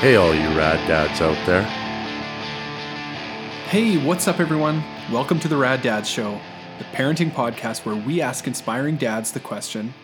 [0.00, 1.62] Hey, all you rad dads out there.
[3.68, 4.84] Hey, what's up, everyone?
[5.10, 6.40] Welcome to the Rad Dads Show,
[6.78, 9.94] the parenting podcast where we ask inspiring dads the question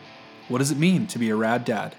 [0.49, 1.97] what does it mean to be a rad dad?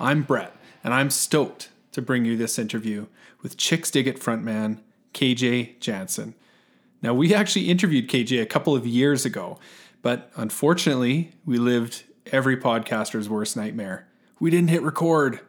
[0.00, 3.06] I'm Brett, and I'm stoked to bring you this interview
[3.42, 4.78] with Chixdiggit frontman
[5.14, 6.34] KJ Jansen.
[7.00, 9.58] Now, we actually interviewed KJ a couple of years ago,
[10.02, 14.08] but unfortunately, we lived every podcaster's worst nightmare.
[14.40, 15.40] We didn't hit record.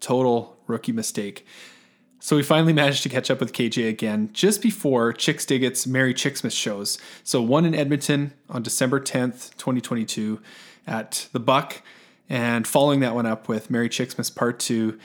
[0.00, 1.46] Total rookie mistake.
[2.18, 6.58] So we finally managed to catch up with KJ again just before Chixdiggit's Merry Chixmas
[6.58, 6.98] shows.
[7.22, 10.40] So one in Edmonton on December 10th, 2022
[10.86, 11.82] at the Buck,
[12.28, 14.98] and following that one up with Merry Chixmas Part 2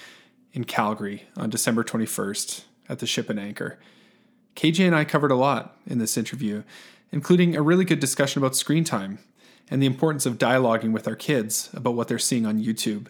[0.53, 3.77] in Calgary on December 21st at the Ship and Anchor.
[4.55, 6.63] KJ and I covered a lot in this interview,
[7.11, 9.19] including a really good discussion about screen time
[9.69, 13.07] and the importance of dialoguing with our kids about what they're seeing on YouTube.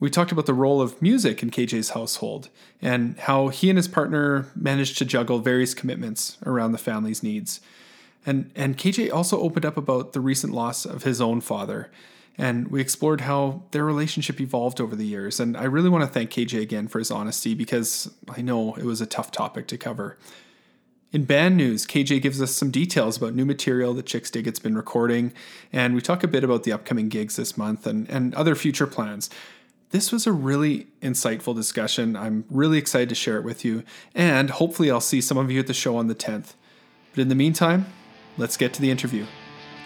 [0.00, 2.48] We talked about the role of music in KJ's household
[2.80, 7.60] and how he and his partner managed to juggle various commitments around the family's needs.
[8.24, 11.90] And, and KJ also opened up about the recent loss of his own father.
[12.38, 15.38] And we explored how their relationship evolved over the years.
[15.38, 18.84] And I really want to thank KJ again for his honesty because I know it
[18.84, 20.16] was a tough topic to cover.
[21.12, 25.32] In band news, KJ gives us some details about new material that Chixdiggit's been recording,
[25.72, 28.86] and we talk a bit about the upcoming gigs this month and, and other future
[28.86, 29.28] plans.
[29.90, 32.14] This was a really insightful discussion.
[32.14, 33.82] I'm really excited to share it with you,
[34.14, 36.54] and hopefully, I'll see some of you at the show on the 10th.
[37.10, 37.86] But in the meantime,
[38.36, 39.26] let's get to the interview.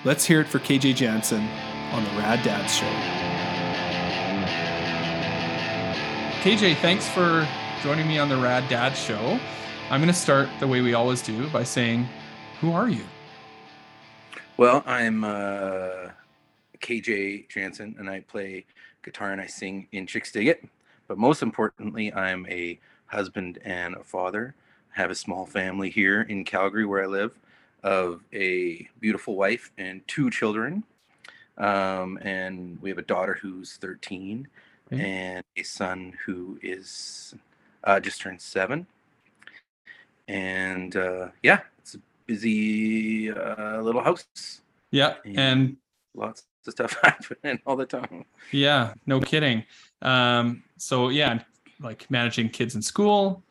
[0.04, 1.48] Let's hear it for KJ Jansen
[1.90, 2.84] on the Rad Dads Show.
[6.42, 7.48] KJ, thanks for
[7.82, 9.40] joining me on the Rad Dads Show.
[9.88, 12.06] I'm going to start the way we always do by saying,
[12.60, 13.04] Who are you?
[14.58, 16.10] Well, I'm uh,
[16.80, 18.66] KJ Jansen, and I play
[19.04, 20.66] guitar and I sing in Chixdiggit.
[21.06, 24.54] But most importantly, I'm a husband and a father.
[24.96, 27.32] I have a small family here in Calgary where I live
[27.82, 30.84] of a beautiful wife and two children.
[31.58, 34.48] Um, and we have a daughter who's 13
[34.92, 35.04] okay.
[35.04, 37.34] and a son who is
[37.84, 38.86] uh, just turned seven.
[40.26, 44.26] And uh, yeah, it's a busy uh, little house.
[44.90, 45.14] Yeah.
[45.24, 45.76] And, and
[46.14, 48.24] lots of stuff happening all the time.
[48.50, 49.64] Yeah, no kidding.
[50.02, 51.40] Um, so yeah,
[51.80, 53.42] like managing kids in school,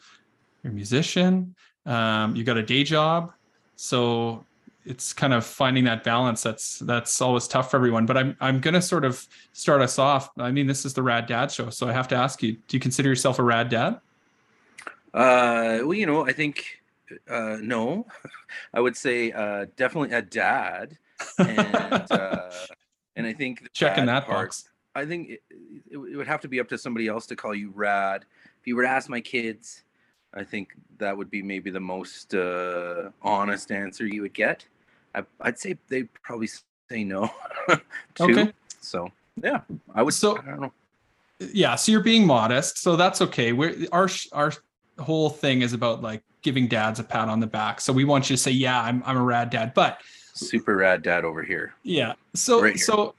[0.64, 3.34] you're a musician, um, you got a day job.
[3.76, 4.46] So
[4.86, 8.60] it's kind of finding that balance that's that's always tough for everyone but i'm i'm
[8.60, 11.70] going to sort of start us off i mean this is the rad dad show
[11.70, 14.00] so i have to ask you do you consider yourself a rad dad
[15.14, 16.82] uh well you know i think
[17.30, 18.06] uh no
[18.74, 20.98] i would say uh definitely a dad
[21.38, 21.60] and
[22.12, 22.50] uh
[23.16, 25.44] and i think checking that part, box i think it,
[25.90, 28.26] it, it would have to be up to somebody else to call you rad
[28.60, 29.84] if you were to ask my kids
[30.34, 34.66] I think that would be maybe the most uh, honest answer you would get.
[35.14, 36.48] I, would say they probably
[36.90, 37.30] say no.
[38.16, 38.24] too.
[38.24, 38.54] Okay.
[38.82, 39.62] So yeah,
[39.94, 40.14] I would.
[40.14, 40.74] So I don't know.
[41.40, 43.54] Yeah, so you're being modest, so that's okay.
[43.54, 44.54] We're our our
[45.00, 47.80] whole thing is about like giving dads a pat on the back.
[47.80, 50.00] So we want you to say, yeah, I'm I'm a rad dad, but
[50.34, 51.74] super rad dad over here.
[51.84, 52.14] Yeah.
[52.34, 53.16] So right so,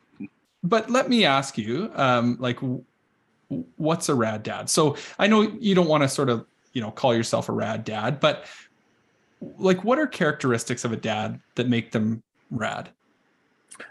[0.63, 2.59] but let me ask you, um, like,
[3.77, 4.69] what's a rad dad?
[4.71, 7.85] So I know you don't want to sort of you know call yourself a rad
[7.85, 8.47] dad, but
[9.59, 12.91] like what are characteristics of a dad that make them rad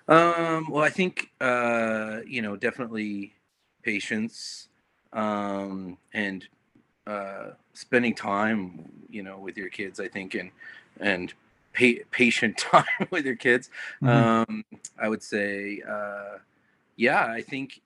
[0.08, 3.34] um well i think uh you know definitely
[3.84, 4.70] patience
[5.12, 6.48] um and
[7.08, 10.52] uh spending time you know with your kids i think and
[11.00, 11.34] and
[11.74, 13.70] pa- patient time with your kids
[14.02, 14.08] mm-hmm.
[14.52, 14.66] um
[15.00, 16.38] i would say uh
[16.96, 17.82] yeah i think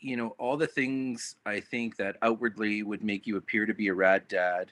[0.00, 3.88] you know all the things i think that outwardly would make you appear to be
[3.88, 4.70] a rad dad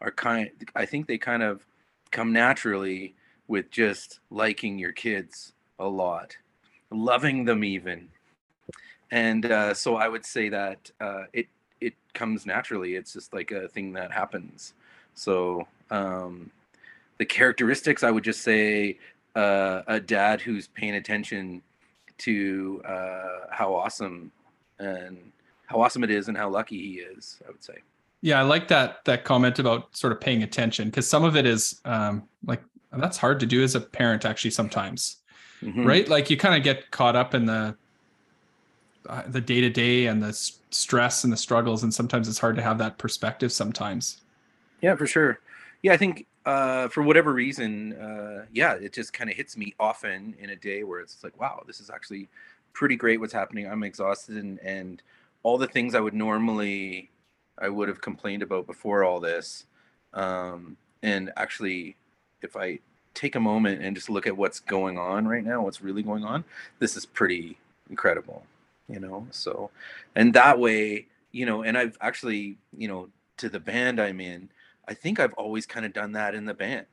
[0.00, 1.66] are kind i think they kind of
[2.12, 3.14] come naturally
[3.48, 6.36] with just liking your kids a lot,
[6.90, 8.08] loving them even.
[9.10, 11.48] And uh, so I would say that uh, it
[11.80, 12.94] it comes naturally.
[12.94, 14.74] It's just like a thing that happens.
[15.14, 16.50] So um,
[17.18, 18.98] the characteristics, I would just say
[19.34, 21.62] uh, a dad who's paying attention
[22.18, 24.30] to uh, how awesome
[24.78, 25.32] and
[25.66, 27.40] how awesome it is and how lucky he is.
[27.46, 27.74] I would say.
[28.20, 31.46] Yeah, I like that that comment about sort of paying attention because some of it
[31.46, 32.62] is um, like
[32.92, 35.16] that's hard to do as a parent actually sometimes,
[35.62, 35.84] mm-hmm.
[35.84, 36.08] right?
[36.08, 37.76] Like you kind of get caught up in the
[39.08, 42.38] uh, the day to day and the s- stress and the struggles, and sometimes it's
[42.38, 43.50] hard to have that perspective.
[43.50, 44.20] Sometimes.
[44.80, 45.40] Yeah, for sure.
[45.82, 49.74] Yeah, I think uh, for whatever reason, uh, yeah, it just kind of hits me
[49.78, 52.28] often in a day where it's like, wow, this is actually
[52.72, 53.20] pretty great.
[53.20, 53.66] What's happening?
[53.66, 55.02] I'm exhausted and and
[55.42, 57.10] all the things I would normally
[57.58, 59.66] I would have complained about before all this.
[60.14, 61.96] Um, and actually,
[62.42, 62.78] if I
[63.14, 66.24] take a moment and just look at what's going on right now, what's really going
[66.24, 66.44] on,
[66.78, 67.58] this is pretty
[67.90, 68.44] incredible,
[68.88, 69.26] you know?
[69.30, 69.70] So,
[70.14, 73.08] and that way, you know, and I've actually, you know,
[73.38, 74.48] to the band I'm in,
[74.88, 76.86] I think I've always kind of done that in the band.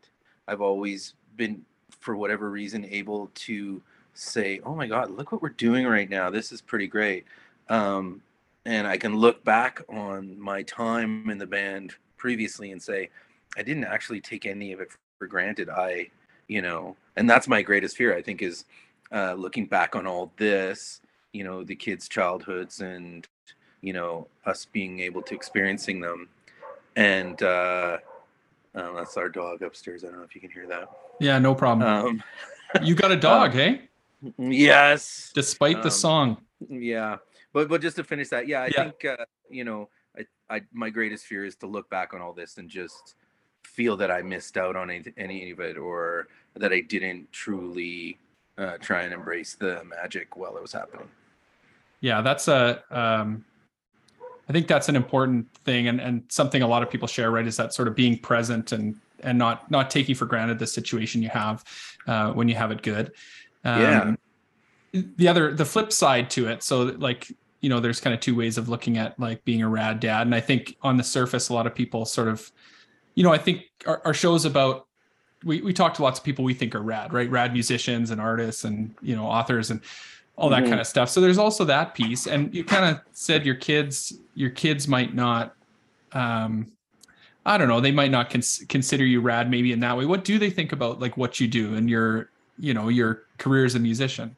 [0.47, 1.65] I've always been,
[2.00, 3.81] for whatever reason, able to
[4.13, 6.30] say, "Oh my God, look what we're doing right now.
[6.30, 7.25] This is pretty great,"
[7.69, 8.21] um,
[8.65, 13.09] and I can look back on my time in the band previously and say,
[13.57, 16.09] "I didn't actually take any of it for granted." I,
[16.47, 18.15] you know, and that's my greatest fear.
[18.15, 18.65] I think is
[19.12, 21.01] uh, looking back on all this,
[21.33, 23.27] you know, the kids' childhoods and
[23.81, 26.27] you know us being able to experiencing them,
[27.00, 27.98] and uh,
[28.75, 30.04] uh, that's our dog upstairs.
[30.04, 30.90] I don't know if you can hear that.
[31.19, 31.90] Yeah, no problem.
[32.06, 32.24] Um,
[32.84, 33.81] you got a dog, uh, hey?
[34.38, 35.31] yes.
[35.34, 36.38] Despite the um, song.
[36.69, 37.18] Yeah,
[37.54, 38.84] but but just to finish that, yeah, I Yeah.
[38.84, 40.25] think uh, you know, I,
[40.57, 43.16] I my greatest fear is to look back on all this and just
[43.63, 48.18] feel that I missed out on any, any of it, or that I didn't truly
[48.57, 51.07] uh, try and embrace the magic while it was happening.
[52.01, 52.84] Yeah, that's a.
[52.92, 53.46] Um,
[54.50, 57.46] I think that's an important thing, and and something a lot of people share, right?
[57.46, 61.22] Is that sort of being present and and not not taking for granted the situation
[61.22, 61.63] you have
[62.07, 63.12] uh, when you have it good.
[63.63, 64.16] Yeah.
[64.92, 67.31] The other, the flip side to it, so like
[67.62, 70.25] you know, there's kind of two ways of looking at like being a rad dad,
[70.25, 72.51] and I think on the surface, a lot of people sort of,
[73.16, 74.88] you know, I think our, our show's about.
[75.46, 77.30] We, we talk to lots of people we think are rad, right?
[77.30, 79.80] Rad musicians and artists and you know authors and
[80.39, 80.69] all that Mhm.
[80.69, 81.09] kind of stuff.
[81.09, 82.25] So there's also that piece.
[82.25, 85.56] And you kind of said your kids, your kids might not,
[86.13, 86.71] um,
[87.45, 90.06] I don't know, they might not cons- consider you rad maybe in that way.
[90.06, 93.65] What do they think about like what you do and your, you know, your career
[93.65, 94.36] as a musician?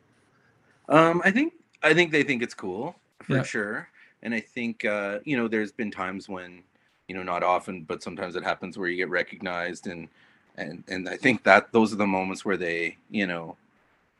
[0.90, 1.54] Um, I think
[1.84, 3.44] I think they think it's cool for Yeah.
[3.44, 3.90] sure,
[4.24, 6.64] and I think uh, you know there's been times when
[7.08, 10.10] you know not often, but sometimes it happens where you get recognized, and
[10.58, 13.56] and and I think that those are the moments where they you know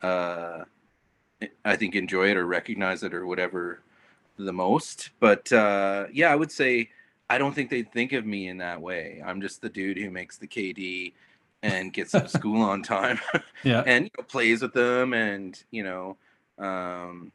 [0.02, 0.64] uh,
[1.64, 3.80] I think enjoy it or recognize it or whatever
[4.38, 5.10] the most.
[5.20, 6.90] But uh, yeah, I would say
[7.30, 9.22] I don't think they think of me in that way.
[9.24, 11.12] I'm just the dude who makes the KD
[11.62, 13.18] and gets to school on time
[13.64, 13.82] Yeah.
[13.86, 16.16] and you know, plays with them and you know
[16.58, 17.32] um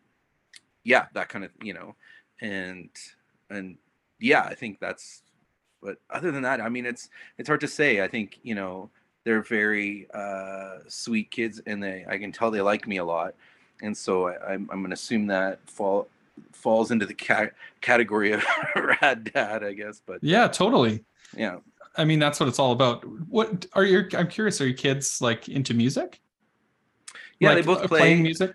[0.83, 1.95] yeah that kind of you know
[2.41, 2.89] and
[3.49, 3.77] and
[4.19, 5.23] yeah i think that's
[5.81, 8.89] but other than that i mean it's it's hard to say i think you know
[9.23, 13.33] they're very uh sweet kids and they i can tell they like me a lot
[13.81, 16.07] and so I, i'm, I'm gonna assume that fall
[16.51, 17.51] falls into the ca-
[17.81, 18.43] category of
[19.01, 21.03] rad dad i guess but Yeah, totally.
[21.35, 21.57] yeah
[21.99, 23.03] I mean, that's what it's all about.
[23.27, 26.21] What are your, I'm curious, are your kids like into music?
[27.39, 28.53] yeah Like, they both uh, play playing music.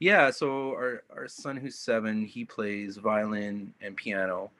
[0.00, 4.50] Yeah, so our our son who's seven, he plays violin and piano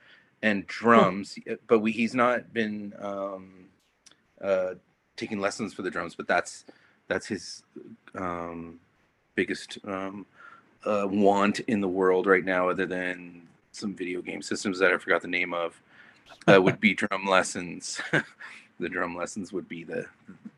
[0.42, 3.66] and drums, uh, but we he's not been um,
[4.40, 4.74] uh,
[5.16, 6.64] taking lessons for the drums, but that's
[7.08, 7.62] that's his
[8.14, 8.80] um,
[9.38, 10.26] biggest um,
[10.84, 13.40] uh, want in the world right now, other than
[13.70, 15.80] some video game systems that I forgot the name of,
[16.48, 18.00] uh, would be drum lessons.
[18.80, 20.06] the drum lessons would be the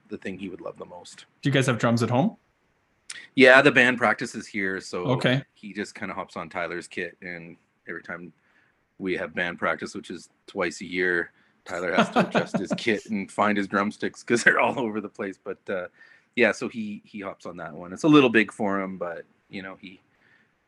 [0.08, 1.26] the thing he would love the most.
[1.42, 2.36] Do you guys have drums at home?
[3.34, 5.42] Yeah, the band practices here, so Okay.
[5.52, 7.56] he just kind of hops on Tyler's kit, and
[7.86, 8.32] every time
[8.98, 11.32] we have band practice, which is twice a year,
[11.66, 15.08] Tyler has to adjust his kit and find his drumsticks because they're all over the
[15.08, 15.38] place.
[15.42, 15.88] But uh,
[16.40, 17.92] yeah, so he he hops on that one.
[17.92, 20.00] It's a little big for him, but you know he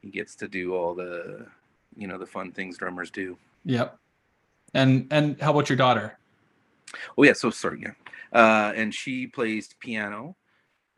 [0.03, 1.47] he gets to do all the
[1.97, 3.39] you know the fun things drummers do.
[3.65, 3.99] Yep.
[4.75, 6.19] And and how about your daughter?
[7.17, 7.95] Oh yeah, so sorry, yeah.
[8.39, 10.37] Uh, and she plays piano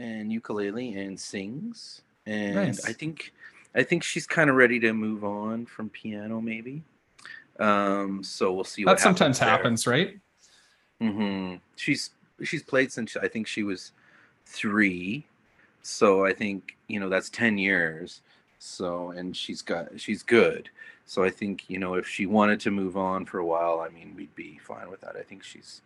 [0.00, 2.02] and ukulele and sings.
[2.26, 2.84] And Nice.
[2.84, 3.32] I think
[3.76, 6.82] I think she's kind of ready to move on from piano, maybe.
[7.60, 8.82] Um, so we'll see.
[8.82, 10.18] That sometimes happens, right?
[11.00, 11.56] Mm-hmm.
[11.76, 12.10] She's
[12.42, 13.92] she's played since I think she was
[14.46, 15.26] three,
[15.82, 18.22] so I think you know that's ten years.
[18.58, 20.70] So and she's got she's good.
[21.06, 23.88] So I think you know if she wanted to move on for a while, I
[23.92, 25.16] mean we'd be fine with that.
[25.16, 25.82] I think she's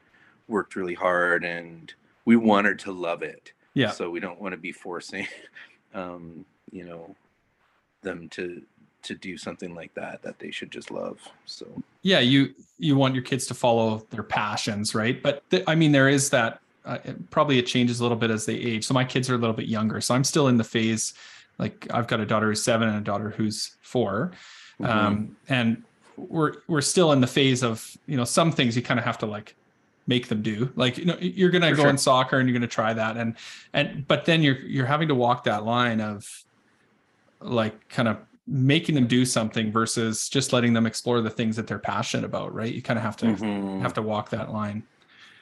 [0.47, 1.93] worked really hard and
[2.25, 3.53] we want her to love it.
[3.75, 3.91] Yeah.
[3.91, 5.27] So we don't want to be forcing,
[5.95, 7.15] um, you know,
[8.03, 8.63] them to
[9.03, 11.21] to do something like that that they should just love.
[11.47, 11.67] So
[12.03, 15.93] yeah you you want your kids to follow their passions right but th- i mean
[15.93, 18.95] there is that uh, it- probably it changes a little bit as they age so
[18.95, 21.15] my kids are a little bit younger so i'm still in the phase
[21.59, 24.33] like i've got a daughter who's seven and a daughter who's 4
[24.81, 24.91] Mm-hmm.
[24.99, 25.83] um, and
[26.17, 29.19] we're we're still in the phase of you know some things you kind of have
[29.19, 29.57] to like
[30.07, 31.91] make them do like you know you're gonna For go sure.
[31.91, 33.35] in soccer and you're gonna try that and
[33.73, 36.45] and but then you're you're having to walk that line of
[37.41, 41.67] like kind of making them do something versus just letting them explore the things that
[41.67, 42.73] they're passionate about, right?
[42.73, 43.81] You kind of have to Mhm.
[43.83, 44.85] have to walk that line.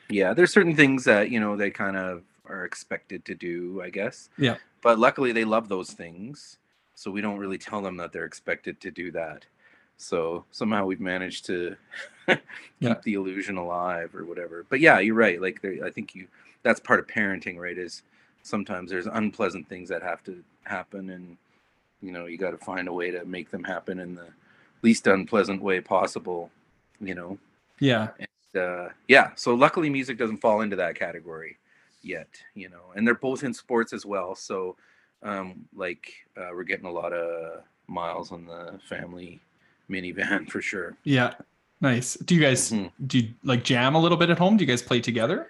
[0.09, 3.91] Yeah, there's certain things that you know they kind of are expected to do, I
[3.91, 4.29] guess.
[4.39, 4.57] Yeah.
[4.83, 6.59] But luckily, they love those things,
[6.95, 9.45] so we don't really tell them that they're expected to do that.
[9.97, 11.77] So somehow we've managed to
[12.29, 12.39] keep
[12.81, 12.95] Yeah.
[13.05, 14.65] the illusion alive or whatever.
[14.69, 15.41] But yeah, you're right.
[15.41, 16.29] Like there, I think you
[16.63, 17.77] that's part of parenting, right?
[17.79, 18.03] Is
[18.43, 21.37] sometimes there's unpleasant things that have to happen, and
[22.03, 24.29] you know you got to find a way to make them happen in the
[24.83, 26.51] least unpleasant way possible.
[27.01, 27.39] You know
[27.81, 28.09] Yeah.
[28.57, 31.59] Uh, yeah, so luckily music doesn't fall into that category
[32.03, 34.35] yet, you know, and they're both in sports as well.
[34.35, 34.77] So,
[35.23, 39.41] um, like, uh, we're getting a lot of miles on the family
[39.91, 40.97] minivan for sure.
[41.05, 41.35] Yeah.
[41.81, 42.15] Nice.
[42.15, 42.91] Do you guys Mhm.
[43.07, 44.57] do you like jam a little bit at home?
[44.57, 45.49] Do you guys play together?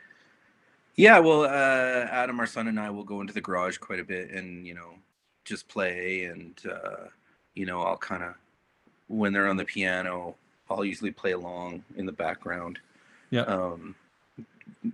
[0.96, 4.04] Yeah, well, uh, Adam, our son, and I will go into the garage quite a
[4.04, 4.94] bit and, you know,
[5.44, 6.24] just play.
[6.24, 7.08] And, uh,
[7.54, 8.34] you know, I'll kind of,
[9.08, 10.34] when they're on the piano,
[10.70, 12.78] I'll usually play along in the background.
[13.30, 13.42] Yeah.
[13.42, 13.94] Um,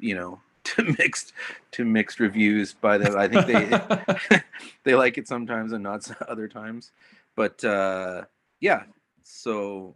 [0.00, 1.32] you know, to mixed
[1.72, 3.16] to mixed reviews by them.
[3.16, 4.42] I think they
[4.84, 6.92] they like it sometimes and not other times.
[7.34, 8.24] But uh,
[8.60, 8.84] yeah,
[9.22, 9.94] so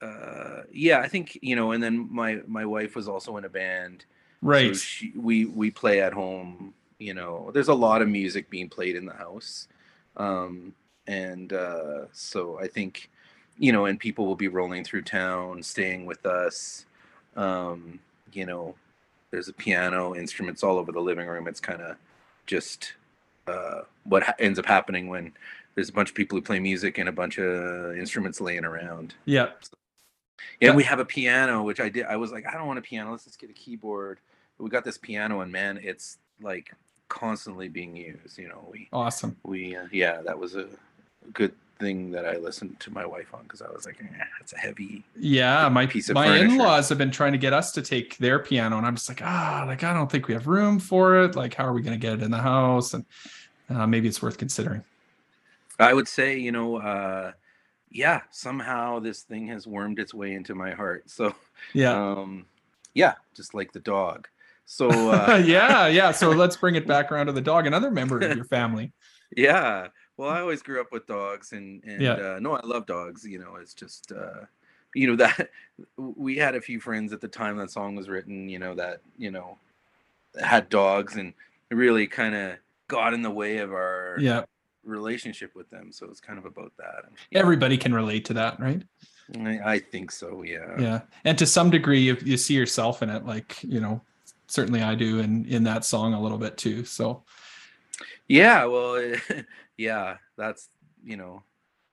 [0.00, 1.72] uh, yeah, I think you know.
[1.72, 4.04] And then my my wife was also in a band.
[4.42, 4.74] right.
[4.74, 6.74] So she, we we play at home.
[6.98, 9.68] You know, there's a lot of music being played in the house,
[10.16, 10.74] um,
[11.06, 13.10] and uh, so I think,
[13.58, 16.86] you know, and people will be rolling through town, staying with us.
[17.36, 17.98] Um,
[18.32, 18.74] you know,
[19.30, 21.46] there's a piano, instruments all over the living room.
[21.48, 21.96] It's kind of
[22.46, 22.94] just
[23.46, 25.32] uh, what ha- ends up happening when
[25.74, 29.14] there's a bunch of people who play music and a bunch of instruments laying around.
[29.24, 29.48] yeah.
[30.60, 30.74] Yeah, Yeah.
[30.74, 32.06] we have a piano, which I did.
[32.06, 33.10] I was like, I don't want a piano.
[33.10, 34.18] Let's just get a keyboard.
[34.56, 36.72] But we got this piano, and man, it's like
[37.08, 38.38] constantly being used.
[38.38, 39.36] You know, we Awesome.
[39.44, 40.66] we uh, yeah, that was a
[41.32, 44.52] good thing that I listened to my wife on because I was like, eh, it's
[44.52, 45.04] a heavy.
[45.18, 46.46] Yeah, my piece of my furniture.
[46.46, 49.22] in-laws have been trying to get us to take their piano, and I'm just like,
[49.22, 51.36] ah, like I don't think we have room for it.
[51.36, 52.94] Like, how are we going to get it in the house?
[52.94, 53.04] And
[53.70, 54.84] uh, maybe it's worth considering.
[55.78, 57.32] I would say, you know, uh,
[57.90, 61.10] yeah, somehow this thing has wormed its way into my heart.
[61.10, 61.34] So,
[61.74, 62.46] Yeah, um,
[62.94, 64.28] yeah, just like the dog.
[64.64, 66.10] So uh, yeah, yeah.
[66.10, 68.92] So let's bring it back around to the dog, another member of your family.
[69.36, 69.88] Yeah.
[70.16, 72.12] Well, I always grew up with dogs, and and Yeah.
[72.14, 73.26] uh, no, I love dogs.
[73.26, 74.46] You know, it's just uh,
[74.94, 75.50] you know that
[75.96, 78.48] we had a few friends at the time that song was written.
[78.48, 79.58] You know that you know
[80.40, 81.32] had dogs, and
[81.70, 82.56] really kind of
[82.88, 84.44] got in the way of our Yeah,
[84.84, 85.90] relationship with them.
[85.92, 87.04] So it's kind of about that.
[87.06, 88.82] And, yeah, everybody can relate to that, right?
[89.40, 90.42] I, I think so.
[90.44, 90.80] Yeah.
[90.80, 93.24] Yeah, and to some degree, you, you see yourself in it.
[93.26, 94.00] Like, you know,
[94.46, 96.84] certainly I do, in in that song a little bit too.
[96.84, 97.24] So
[98.28, 98.64] Yeah.
[98.66, 99.14] Well,
[99.76, 100.16] yeah.
[100.36, 100.68] That's
[101.04, 101.42] you know.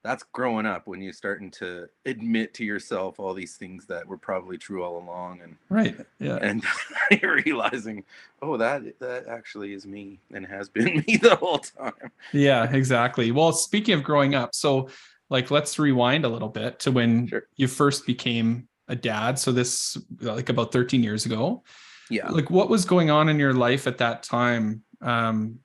[0.04, 4.18] That's growing up when you're starting to admit to yourself all these things that were
[4.18, 6.62] probably true all along, and right, yeah, and
[7.24, 8.04] realizing,
[8.42, 11.94] oh, that that actually is me and has been me the whole time.
[12.34, 13.32] yeah, exactly.
[13.32, 14.90] Well, speaking of growing up, so
[15.30, 17.44] like let's rewind a little bit to when Sure.
[17.56, 19.40] you first became a dad.
[19.40, 21.64] So this like about 13 years ago.
[22.10, 22.30] Yeah.
[22.30, 24.84] Like what was going on in your life at that time?
[25.02, 25.60] Um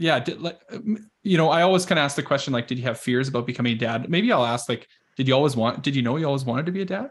[0.00, 2.78] yeah, did, like um, you know, I always kind of ask the question like did
[2.78, 4.08] you have fears about becoming a dad?
[4.08, 6.72] Maybe I'll ask like did you always want did you know you always wanted to
[6.72, 7.10] be a dad?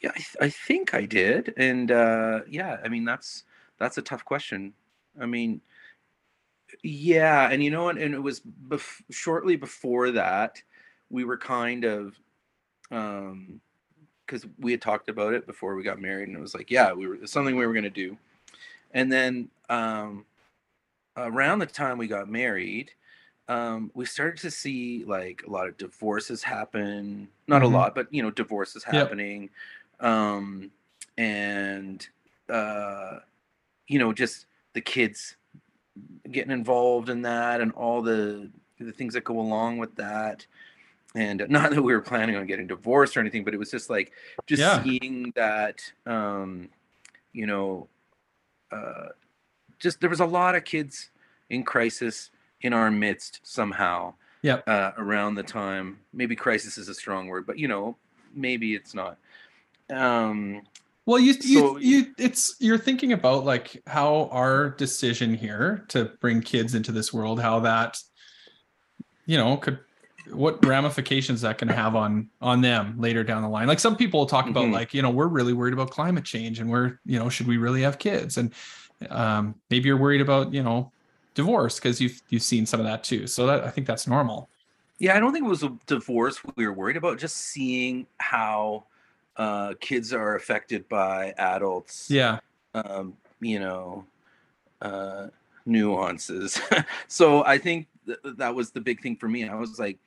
[0.00, 3.42] Yeah, I, th- I think I did, and uh, yeah, I mean that's
[3.78, 4.74] that's a tough question.
[5.20, 5.60] I mean,
[6.84, 7.98] yeah, and you know what?
[7.98, 10.62] And it was bef- shortly before that
[11.10, 12.18] we were kind of,
[12.92, 13.60] um,
[14.24, 16.92] because we had talked about it before we got married, and it was like, yeah,
[16.92, 18.16] we were something we were gonna do,
[18.94, 20.24] and then um,
[21.16, 22.92] around the time we got married.
[23.48, 27.28] Um, we started to see like a lot of divorces happen.
[27.48, 27.64] Not Mhm.
[27.64, 29.16] a lot, but you know, divorces Yep.
[29.16, 29.50] happening
[30.00, 30.70] um
[31.16, 32.08] and
[32.50, 33.20] uh
[33.88, 35.36] you know just the kids
[36.30, 40.46] getting involved in that and all the the things that go along with that
[41.16, 43.90] and not that we were planning on getting divorced or anything but it was just
[43.90, 44.12] like
[44.46, 44.82] just Yeah.
[44.82, 46.70] seeing that um
[47.32, 47.88] you know
[48.72, 49.08] uh
[49.78, 51.10] just there was a lot of kids
[51.50, 52.30] in crisis
[52.62, 54.64] in our midst somehow Yep.
[54.68, 57.96] uh around the time maybe crisis is a strong word but you know
[58.34, 59.18] maybe it's not
[59.90, 60.62] um
[61.04, 66.06] Well, you you, So- you it's you're thinking about like how our decision here to
[66.20, 67.98] bring kids into this world, how that
[69.26, 69.78] you know could
[70.32, 73.68] what ramifications that can have on on them later down the line.
[73.68, 74.72] Like some people talk about Mhm.
[74.72, 77.56] like, you know, we're really worried about climate change and we're, you know, should we
[77.58, 78.36] really have kids?
[78.36, 78.52] And
[79.10, 80.92] um maybe you're worried about, you know,
[81.34, 83.26] divorce because you've you've seen some of that too.
[83.26, 84.48] So that I think that's normal.
[84.98, 87.18] Yeah, I don't think it was a divorce we were worried about.
[87.18, 88.84] Just seeing how
[89.36, 92.10] uh, kids are affected by adults.
[92.10, 92.38] Yeah.
[92.74, 94.06] Um, you know,
[94.80, 95.26] uh,
[95.66, 96.60] nuances.
[97.08, 99.46] so I think th- that was the big thing for me.
[99.46, 99.98] I was like,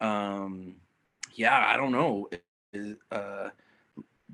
[0.00, 0.76] um,
[1.34, 2.28] yeah, I don't know.
[3.10, 3.48] Uh,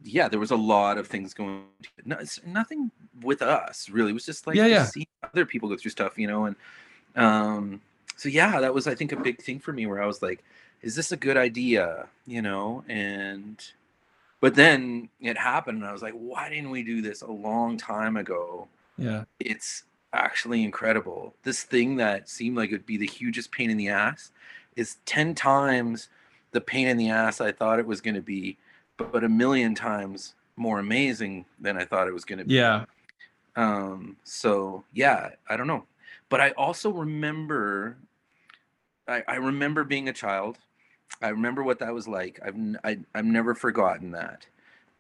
[0.03, 1.65] yeah, there was a lot of things going.
[2.05, 2.91] No, nothing
[3.23, 4.11] with us really.
[4.11, 4.85] It was just like yeah, yeah.
[4.85, 6.57] see other people go through stuff, you know, and
[7.17, 7.81] um,
[8.17, 10.43] so yeah, that was I think a big thing for me where I was like,
[10.83, 13.63] is this a good idea, you know, and
[14.41, 17.77] but then it happened and I was like, why didn't we do this a long
[17.77, 18.69] time ago?
[18.99, 21.35] Yeah, it's actually incredible.
[21.43, 24.31] This thing that seemed like it would be the hugest pain in the ass
[24.77, 26.09] is 10 times
[26.53, 28.57] the pain in the ass I thought it was going to be,
[28.97, 32.55] but, but a million times more amazing than I thought it was going to be.
[32.55, 32.85] Yeah.
[33.57, 35.85] Um, so yeah, I don't know.
[36.29, 37.97] But I also remember,
[39.07, 40.59] I, I remember being a child.
[41.23, 42.41] I remember what that was like.
[42.45, 44.47] I've, I, I've never forgotten that.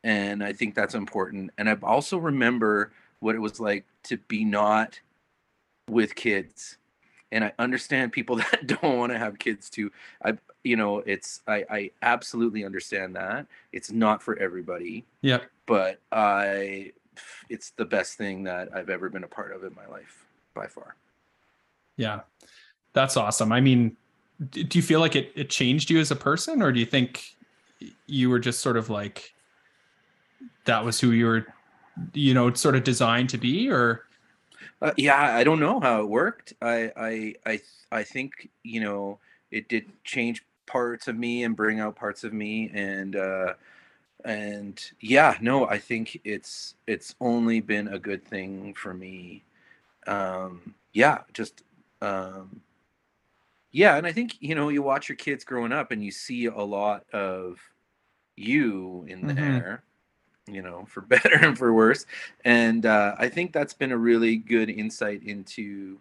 [0.04, 1.50] And I think that's important.
[1.56, 5.00] And I also remember what it was like to be not
[5.88, 6.76] with kids
[7.32, 9.90] and i understand people that don't want to have kids too
[10.24, 10.32] i
[10.62, 16.92] you know it's i i absolutely understand that it's not for everybody yeah but i
[17.48, 20.66] it's the best thing that i've ever been a part of in my life by
[20.66, 20.96] far.
[21.96, 22.20] Yeah.
[22.92, 23.52] That's awesome.
[23.52, 23.96] I mean
[24.50, 27.36] do you feel like it, it changed you as a person or do you think
[28.06, 29.32] you were just sort of like
[30.64, 31.46] that was who you were
[32.12, 34.06] you know sort of designed to be or?
[34.82, 36.52] Uh, yeah i don't know how it worked.
[36.60, 37.60] I i i
[37.92, 39.18] i think you know
[39.50, 43.54] it did change parts of me and bring out parts of me and uh
[44.24, 49.44] and yeah no i think it's it's only been a good thing for me
[50.06, 51.64] um yeah just
[52.02, 52.62] um
[53.72, 56.46] yeah and i think you know you watch your kids growing up and you see
[56.46, 57.58] a lot of
[58.36, 59.34] you in Mhm.
[59.36, 59.84] there
[60.48, 62.06] you know, for better and for worse.
[62.44, 65.98] And uh, I think that's been a really good insight into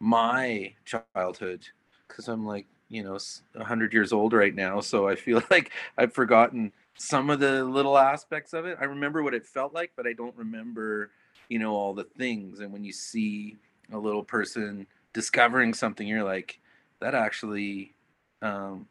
[0.00, 1.66] my childhood
[2.08, 4.80] because I'm like, you know, s- 100 years old right now.
[4.80, 8.78] So I feel like I've forgotten some of the little aspects of it.
[8.80, 11.10] I remember what it felt like, but I don't remember,
[11.48, 12.60] you know, all the things.
[12.60, 13.56] And when you see
[13.92, 16.60] a little person discovering something, you're like,
[17.00, 17.92] that actually
[18.42, 18.86] um,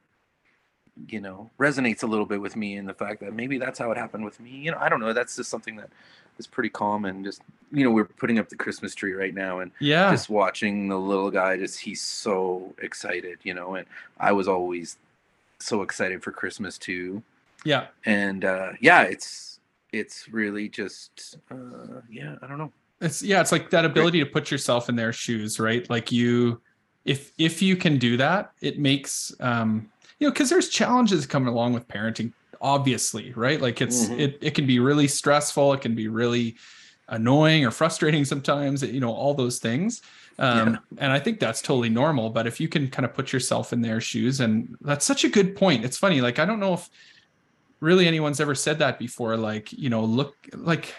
[1.08, 3.92] you know resonates a little bit with me in the fact that maybe that's how
[3.92, 4.52] it happened with me.
[4.52, 5.14] You know i don't know.
[5.14, 5.90] That's just something that
[6.38, 7.24] is pretty common.
[7.24, 7.42] Just
[7.74, 10.12] you know we're putting up the christmas tree right now and yeah.
[10.12, 13.88] just watching the little guy just he's so excited you know and
[14.20, 14.98] i was always
[15.60, 17.22] so excited for christmas too
[17.64, 17.88] yeah.
[18.06, 19.60] And uh yeah it's
[19.92, 22.72] it's really just uh yeah i don't know.
[23.02, 25.88] It's yeah it's like that ability to put yourself in their shoes right?
[25.90, 26.62] Like you
[27.06, 31.50] if if you can do that it makes um you know because there's challenges coming
[31.50, 33.60] along with parenting obviously right?
[33.62, 34.20] Like it's Mhm.
[34.20, 36.56] it, it can be really stressful it can be really
[37.10, 40.02] annoying or frustrating sometimes you know all those things.
[40.40, 43.72] Um and i think that's totally normal but if you can kind of put yourself
[43.74, 45.84] in their shoes and that's such a good point.
[45.86, 46.90] It's funny like i don't know if
[47.84, 50.96] really anyone's ever said that before like you know look like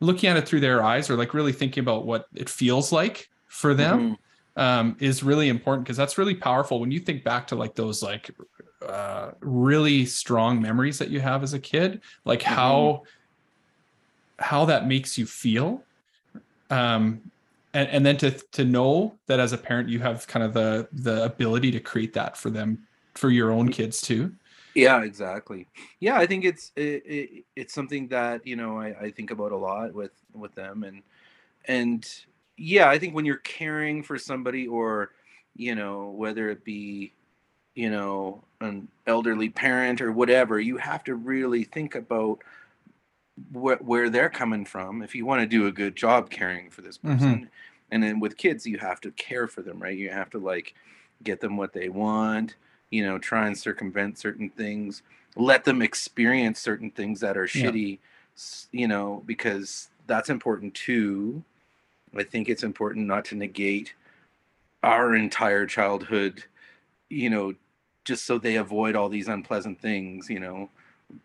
[0.00, 3.28] looking at it through their eyes or like really thinking about what it feels like
[3.48, 4.16] for them
[4.56, 4.62] Mhm.
[4.62, 8.02] um, is really important because that's really powerful when you think back to like those
[8.02, 8.30] like
[8.86, 13.02] uh, really strong memories that you have as a kid like how
[14.38, 15.82] how that makes you feel
[16.70, 17.20] um
[17.74, 20.88] and, and then to to know that as a parent you have kind of the
[20.92, 24.32] the ability to create that for them for your own kids too
[24.78, 25.66] Yeah, exactly.
[26.00, 29.52] Yeah, I think it's it, it, it's something that you know I, I think about
[29.52, 31.02] a lot with with them and
[31.66, 32.08] and
[32.56, 35.10] yeah, I think when you're caring for somebody or
[35.56, 37.12] you know whether it be
[37.74, 42.38] you know an elderly parent or whatever, you have to really think about
[43.52, 46.82] wh- where they're coming from if you want to do a good job caring for
[46.82, 47.12] this mm-hmm.
[47.12, 47.50] person.
[47.90, 49.96] And then with kids, you have to care for them, right?
[49.96, 50.74] You have to like
[51.22, 52.54] get them what they want
[52.90, 55.02] you know try and circumvent certain things
[55.36, 57.70] let them experience certain things that are Yeah.
[57.70, 57.98] shitty
[58.72, 61.42] you know because that's important too
[62.16, 63.94] i think it's important not to negate
[64.82, 66.44] our entire childhood
[67.10, 67.54] you know
[68.04, 70.70] just so they avoid all these unpleasant things you know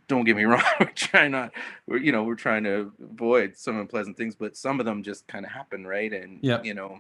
[0.08, 1.52] don't get me wrong we're trying not
[1.88, 5.28] we're you know we're trying to avoid some unpleasant things but some of them just
[5.28, 6.62] kind of happen right and Yeah.
[6.64, 7.00] you know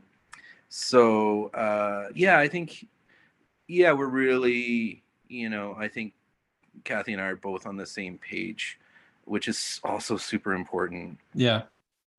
[0.69, 2.87] so uh yeah i think
[3.67, 6.13] yeah we're really you know i think
[6.83, 8.79] kathy and i are both on the same page
[9.25, 11.63] which is also super important yeah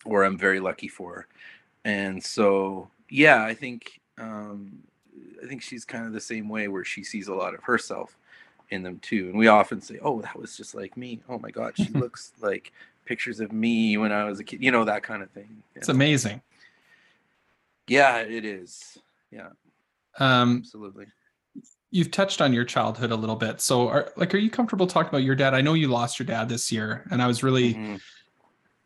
[0.04, 1.26] or i'm very lucky for
[1.84, 4.82] and so yeah i think um
[5.44, 8.16] I think she's kind of the same way where she sees a lot of herself
[8.70, 9.28] in them too.
[9.28, 12.32] And we often say, "Oh, that was just like me." Oh my God, she looks
[12.40, 12.72] like
[13.04, 14.62] pictures of me when I was a kid.
[14.62, 15.62] You know that kind of thing.
[15.74, 16.40] It's amazing.
[17.86, 18.98] Yeah, it is.
[19.30, 19.50] Yeah.
[20.18, 21.06] Um, absolutely.
[21.94, 23.60] You've touched on your childhood a little bit.
[23.60, 25.54] So, are, like, are you comfortable talking about your dad?
[25.54, 27.96] I know you lost your dad this year, and I was really mm-hmm.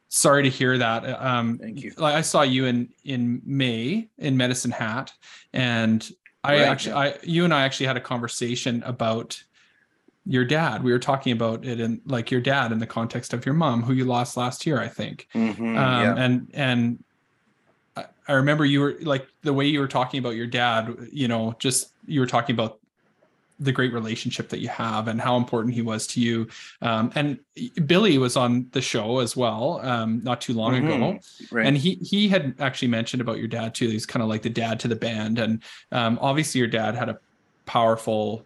[0.09, 1.05] sorry to hear that.
[1.19, 1.95] Um, Thank you.
[1.97, 5.15] Like, I saw you in in May in Medicine Hat,
[5.55, 6.07] and
[6.45, 6.93] I right, actually.
[6.93, 9.43] I you and I actually had a conversation about
[10.27, 10.85] your dad.
[10.85, 13.83] We were talking about it in like your dad in the context of your mom,
[13.83, 15.27] who you lost last year, I think.
[15.35, 16.15] Mm-hmm, um, yeah.
[16.17, 17.05] And and
[17.97, 20.95] I remember you were like the way you were talking about your dad.
[21.11, 22.79] You know, just you were talking about
[23.61, 26.47] the great relationship that you have and how important he was to you.
[26.81, 27.39] Um, and
[27.87, 30.87] Billy was on the show as well, um, not too long mm-hmm.
[30.87, 31.19] ago,
[31.51, 31.67] right.
[31.67, 33.89] and he he had actually mentioned about your dad too.
[33.89, 37.09] He's kind of like the dad to the band, and um, obviously your dad had
[37.09, 37.19] a
[37.67, 38.45] powerful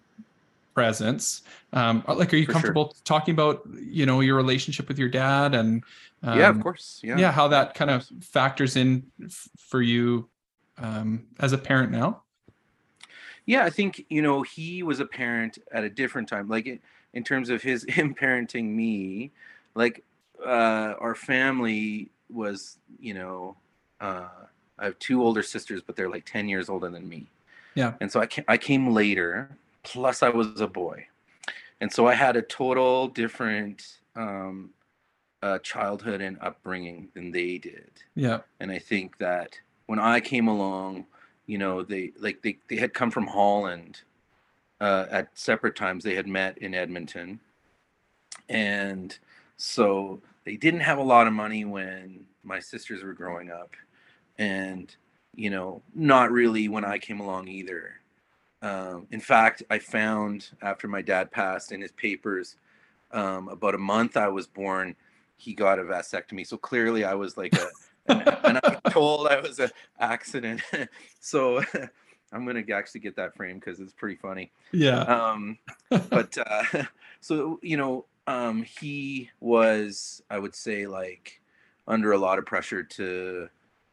[0.74, 1.42] presence.
[1.74, 3.02] Um, like, are you For comfortable sure.
[3.04, 5.84] talking about you know your relationship with your dad and
[6.22, 10.28] um, yeah, of course, yeah, yeah, how that kind of factors in f- for you
[10.78, 12.22] um, as a parent now?
[13.46, 16.80] Yeah, I think you know he was a parent at a different time, like in,
[17.12, 19.32] in terms of his him parenting me,
[19.74, 20.04] like
[20.44, 23.56] uh, our family was you know
[24.00, 24.28] uh,
[24.78, 27.26] I have two older sisters, but they're like ten years older than me.
[27.74, 29.56] Yeah, and so I came, I came later.
[29.84, 31.06] Plus, I was a boy,
[31.80, 34.70] and so I had a total different um,
[35.42, 37.90] uh, childhood and upbringing than they did.
[38.14, 41.06] Yeah, and I think that when I came along,
[41.52, 44.00] you know, they like they they had come from Holland
[44.80, 46.02] uh, at separate times.
[46.02, 47.40] They had met in Edmonton,
[48.48, 49.18] and
[49.58, 53.72] so they didn't have a lot of money when my sisters were growing up,
[54.38, 54.96] and
[55.34, 57.96] you know, not really when I came along either.
[58.62, 62.56] Um, in fact, I found after my dad passed in his papers,
[63.10, 64.96] um, about a month I was born,
[65.42, 66.46] he got a vasectomy.
[66.46, 67.66] So clearly I was like a,
[68.06, 70.62] and, and I'm told I was an accident.
[71.20, 71.62] so
[72.32, 74.52] I'm gonna actually get that frame because it's pretty funny.
[74.70, 75.00] Yeah.
[75.00, 75.58] Um,
[75.90, 76.84] but uh,
[77.20, 81.40] so you know, um, he was, I would say, like
[81.88, 83.48] under a lot of pressure to,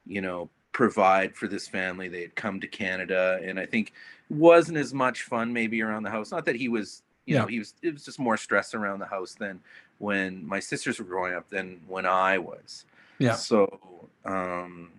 [0.05, 2.07] you know, provide for this family.
[2.07, 3.93] They had come to Canada, and I think
[4.29, 6.31] wasn't as much fun maybe around the house.
[6.31, 7.41] Not that he was, you yeah.
[7.41, 7.73] know, he was.
[7.81, 9.59] It was just more stress around the house than
[9.99, 12.85] when my sisters were growing up than when I was.
[13.19, 13.33] Yeah.
[13.33, 14.91] So, um,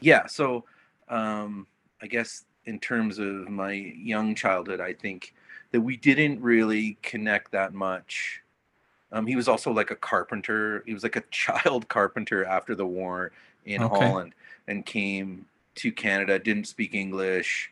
[0.00, 0.26] yeah.
[0.26, 0.64] So,
[1.08, 1.66] um,
[2.02, 5.34] I guess in terms of my young childhood, I think
[5.70, 8.42] that we didn't really connect that much.
[9.12, 10.82] Um, he was also like a carpenter.
[10.86, 13.32] He was like a child carpenter after the war
[13.64, 14.08] in okay.
[14.08, 14.34] Holland
[14.68, 17.70] and came to Canada, didn't speak English,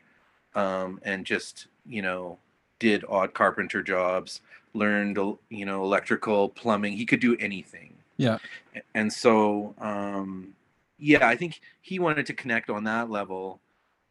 [0.53, 2.37] um, and just you know
[2.79, 4.41] did odd carpenter jobs,
[4.75, 5.17] learned
[5.49, 6.93] you know electrical, plumbing.
[6.93, 7.93] He could do anything.
[8.17, 8.37] Yeah.
[8.93, 10.53] And so um,
[10.97, 13.59] yeah, I think he wanted to connect on that level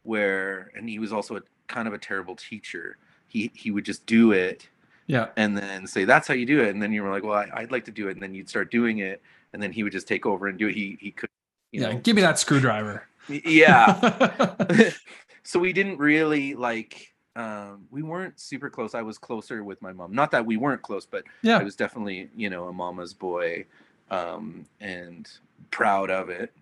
[0.03, 2.97] where, and he was also a kind of a terrible teacher.
[3.27, 4.67] He he would just do it.
[5.07, 5.27] Yeah.
[5.37, 7.61] And then say that's how you do it, and then you were like, well, I,
[7.61, 9.21] would like to do it, and then you'd start doing it,
[9.53, 10.75] and then he would just take over and do it.
[10.75, 11.29] He he could.
[11.71, 11.91] yeah.
[11.91, 13.07] Know, give me that screwdriver.
[13.27, 14.49] Yeah.
[15.43, 18.95] so we didn't really like um, we weren't super close.
[18.95, 20.13] I was closer with my mom.
[20.13, 21.57] Not that we weren't close, but yeah.
[21.57, 23.65] I was definitely, you know, a mama's boy
[24.09, 25.29] um, and
[25.71, 26.53] proud of it.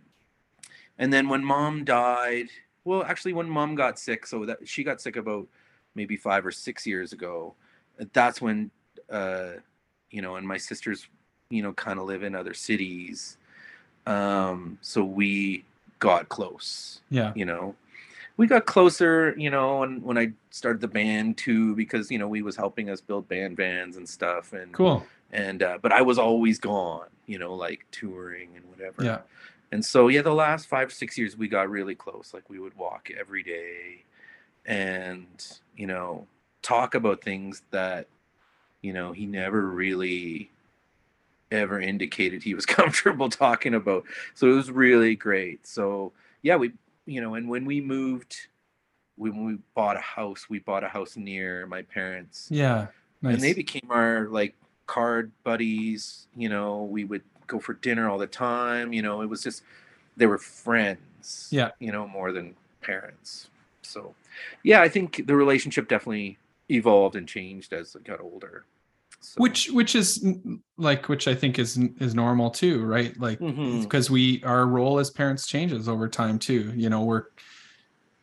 [0.98, 2.48] And then when mom died,
[2.86, 5.48] well, actually, when mom got sick, so that she got sick about
[5.96, 7.54] maybe five or six years ago,
[8.14, 8.72] that's when,
[9.10, 9.52] uh,
[10.10, 11.08] you know, and my sisters,
[11.50, 13.38] you know, kind of live in other cities.
[14.06, 15.66] Um, so we
[16.00, 17.02] got close.
[17.10, 17.32] Yeah.
[17.36, 17.76] You know,
[18.38, 22.28] we got closer, you know, and when I started the band too, because you know
[22.28, 25.06] we was helping us build band vans and stuff, and cool.
[25.32, 29.04] And uh, but I was always gone, you know, like touring and whatever.
[29.04, 29.20] Yeah.
[29.72, 32.32] And so yeah, the last five six years we got really close.
[32.34, 34.04] Like we would walk every day,
[34.66, 35.28] and
[35.76, 36.28] you know,
[36.62, 38.08] talk about things that,
[38.82, 40.50] you know, he never really
[41.52, 44.06] ever indicated he was comfortable talking about.
[44.34, 45.68] So it was really great.
[45.68, 46.72] So yeah, we
[47.06, 48.36] you know, and when we moved,
[49.16, 52.48] when we bought a house, we bought a house near my parents.
[52.50, 52.88] Yeah.
[53.22, 53.36] Nice.
[53.36, 54.56] And they became our like
[54.88, 56.28] card buddies.
[56.36, 58.94] You know, we would go for dinner all the time.
[58.94, 59.64] You know, it was just,
[60.18, 61.48] they were friends.
[61.52, 61.72] Yeah.
[61.80, 63.50] You know, more than parents.
[63.82, 64.16] So,
[64.64, 66.38] yeah, I think the relationship definitely
[66.70, 68.66] evolved and changed as I got older.
[69.24, 69.42] So.
[69.42, 70.26] Which which is
[70.78, 73.18] like which I think is is normal too, right?
[73.20, 74.14] Like because mm-hmm.
[74.14, 76.74] we our role as parents changes over time too.
[76.76, 77.26] You know, we're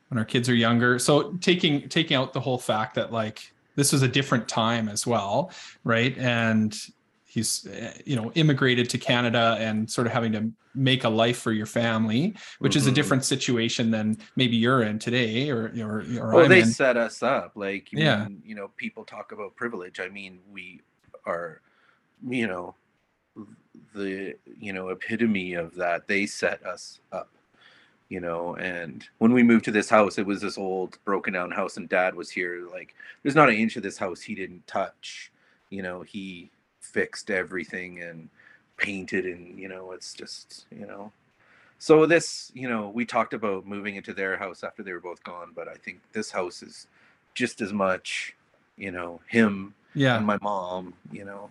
[0.09, 0.99] when our kids are younger.
[0.99, 5.07] So taking taking out the whole fact that like this was a different time as
[5.07, 5.53] well,
[5.85, 6.17] right?
[6.19, 6.77] And
[7.25, 11.39] he's uh, you know immigrated to Canada and sort of having to make a life
[11.39, 12.79] for your family, which mm-hmm.
[12.79, 12.95] is a mm-hmm.
[12.95, 16.67] different situation than maybe you're in today or or, or well, I'm they in.
[16.67, 20.01] set us up like yeah, mean, you know, people talk about privilege.
[20.01, 20.81] I mean, we
[21.27, 21.61] are,
[22.29, 22.75] you know,
[23.95, 26.07] the you know epitome of that.
[26.07, 27.29] They set us up
[28.11, 31.51] you know and when we moved to this house it was this old broken down
[31.51, 34.67] house and dad was here like there's not an inch of this house he didn't
[34.67, 35.33] touch
[35.71, 38.29] you know he fixed everything and
[38.77, 41.11] painted and you know it's just you know
[41.79, 45.23] so this you know we talked about moving into their house after they were both
[45.23, 46.89] gone but i think this house is
[47.35, 48.35] just as much
[48.77, 51.51] you know him yeah and my mom you know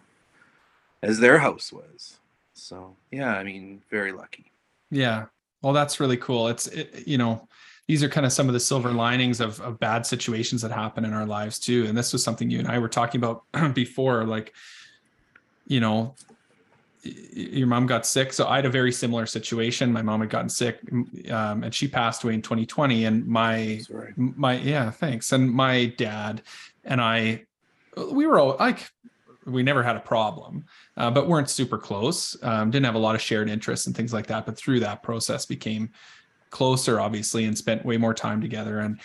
[1.03, 2.19] as their house was
[2.53, 4.51] so yeah i mean very lucky
[4.91, 5.25] yeah
[5.61, 7.47] well that's really cool it's it, you know
[7.87, 11.05] these are kind of some of the silver linings of, of bad situations that happen
[11.05, 14.23] in our lives too and this was something you and i were talking about before
[14.25, 14.53] like
[15.69, 16.15] you know,
[17.03, 18.33] your mom got sick.
[18.33, 19.93] So I had a very similar situation.
[19.93, 20.79] My mom had gotten sick,
[21.31, 23.05] um, and she passed away in 2020.
[23.05, 24.13] And my Sorry.
[24.17, 25.31] my yeah, thanks.
[25.31, 26.41] And my dad
[26.83, 27.45] and I,
[28.11, 28.89] we were all like,
[29.45, 30.65] we never had a problem,
[30.97, 32.37] uh, but weren't super close.
[32.43, 34.45] Um, didn't have a lot of shared interests and things like that.
[34.45, 35.89] But through that process, became
[36.49, 38.79] closer, obviously, and spent way more time together.
[38.79, 38.99] And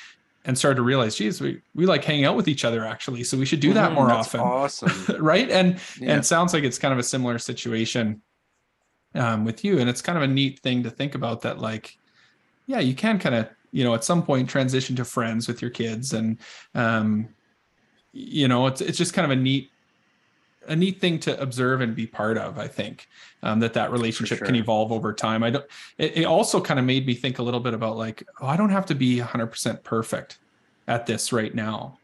[0.47, 3.25] and started to realize, geez, we, we like hanging out with each other actually.
[3.25, 4.41] So we should do that mm, more often.
[4.41, 5.17] Awesome.
[5.19, 5.51] right.
[5.51, 6.15] And yeah.
[6.15, 8.21] and sounds like it's kind of a similar situation
[9.15, 9.79] um, with you.
[9.79, 11.97] And it's kind of a neat thing to think about that, like,
[12.67, 15.71] yeah, you can kind of, you know, at some point transition to friends with your
[15.71, 16.13] kids.
[16.13, 16.39] And
[16.75, 17.29] um,
[18.15, 19.71] you know, it's it's just kind of a neat
[20.69, 23.09] a neat thing to observe and be part of i think
[23.43, 24.47] um, that that relationship sure.
[24.47, 25.65] can evolve over time i don't
[25.99, 28.57] it, it also kind of made me think a little bit about like oh i
[28.57, 30.39] don't have to be 100% perfect
[30.89, 31.99] at this right now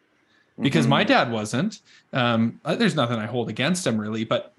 [0.60, 0.90] because mm-hmm.
[0.90, 1.80] my dad wasn't
[2.12, 4.52] um, there's nothing i hold against him really but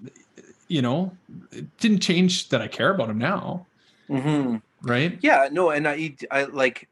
[0.68, 1.12] you know
[1.50, 3.66] it didn't change that i care about him now
[4.08, 4.56] mm-hmm.
[4.82, 6.88] right yeah no and i i like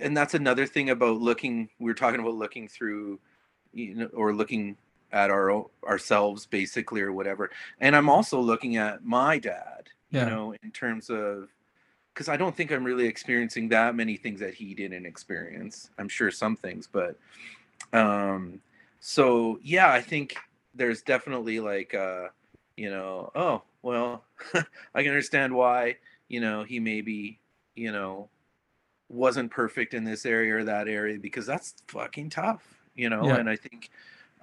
[0.00, 3.18] and that's another thing about looking we are talking about looking through
[3.72, 4.76] you know or looking
[5.12, 7.50] at our ourselves basically or whatever.
[7.80, 10.24] And i'm also looking at my dad yeah.
[10.24, 11.48] you know in terms of
[12.12, 15.90] because i don't think i'm really experiencing that many things that he didn't experience.
[15.98, 17.18] I'm sure some things but
[17.92, 18.60] um
[19.00, 20.36] so yeah i think
[20.74, 22.28] there's definitely like uh
[22.76, 24.24] you know oh well
[24.94, 25.96] i can understand why
[26.28, 27.38] you know he maybe
[27.74, 28.28] you know
[29.08, 33.36] wasn't perfect in this area or that area because that's fucking tough you know yeah.
[33.36, 33.90] and i think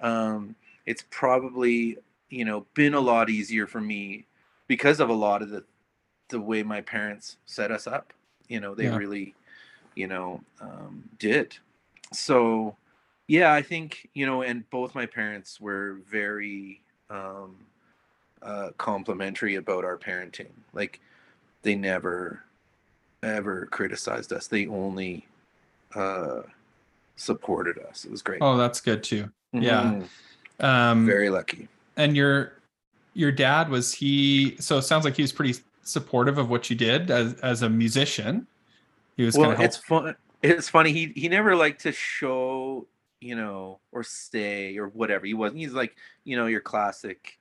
[0.02, 0.54] um,
[0.86, 1.98] it's probably
[2.30, 4.24] you know been a lot easier for me
[4.66, 5.64] because of a lot of the
[6.28, 8.12] the way my parents set us up
[8.48, 8.96] you know they yeah.
[8.96, 9.34] really
[9.94, 11.56] you know um, did
[12.12, 12.76] so
[13.26, 17.56] yeah i think you know and both my parents were very um,
[18.42, 21.00] uh, complimentary about our parenting like
[21.62, 22.42] they never
[23.22, 25.26] ever criticized us they only
[25.94, 26.40] uh,
[27.20, 29.62] supported us it was great oh that's good too mm-hmm.
[29.62, 30.00] yeah
[30.60, 31.68] um, Very lucky.
[31.96, 32.52] And your
[33.14, 34.56] your dad was he?
[34.60, 37.68] So it sounds like he was pretty supportive of what you did as as a
[37.68, 38.46] musician.
[39.16, 39.58] He was well.
[39.60, 40.14] It's fun.
[40.42, 40.92] It's funny.
[40.92, 42.86] He he never liked to show
[43.20, 45.26] you know or say or whatever.
[45.26, 45.60] He wasn't.
[45.60, 47.38] He's like you know your classic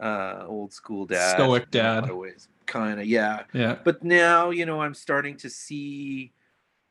[0.00, 4.80] uh old school dad stoic dad always kind of yeah yeah but now you know
[4.80, 6.32] i'm starting to see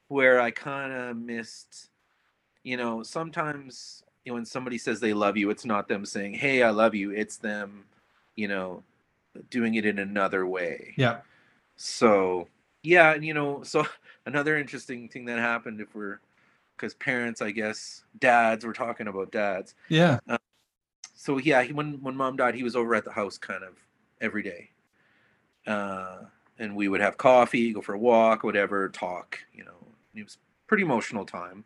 [0.07, 1.89] where i kind of missed
[2.63, 6.35] you know sometimes you know, when somebody says they love you, it's not them saying,
[6.35, 7.85] "Hey, I love you." It's them,
[8.35, 8.83] you know,
[9.49, 10.93] doing it in another way.
[10.97, 11.21] Yeah.
[11.75, 12.47] So
[12.83, 13.85] yeah, and you know, so
[14.25, 16.19] another interesting thing that happened if we're
[16.75, 19.75] because parents, I guess, dads, we're talking about dads.
[19.89, 20.19] Yeah.
[20.27, 20.37] Uh,
[21.13, 23.73] so yeah, he, when when mom died, he was over at the house kind of
[24.19, 24.69] every day,
[25.67, 26.19] uh,
[26.59, 29.39] and we would have coffee, go for a walk, whatever, talk.
[29.53, 31.63] You know, it was pretty emotional time.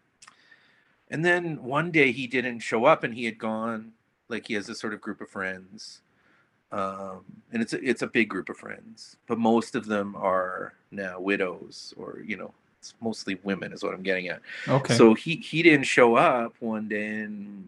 [1.09, 3.91] And then one day he didn't show up and he had gone
[4.27, 6.01] like he has this sort of group of friends.
[6.71, 10.73] Um, and it's a, it's a big group of friends, but most of them are
[10.91, 14.41] now widows or you know it's mostly women is what I'm getting at.
[14.67, 14.95] Okay.
[14.95, 17.67] So he he didn't show up one day and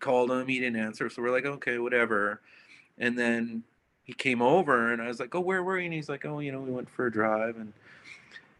[0.00, 0.46] called him.
[0.46, 1.10] He didn't answer.
[1.10, 2.40] So we're like, okay, whatever.
[2.98, 3.62] And then
[4.04, 5.84] he came over and I was like, oh, where were you?
[5.84, 7.72] And he's like, oh, you know, we went for a drive and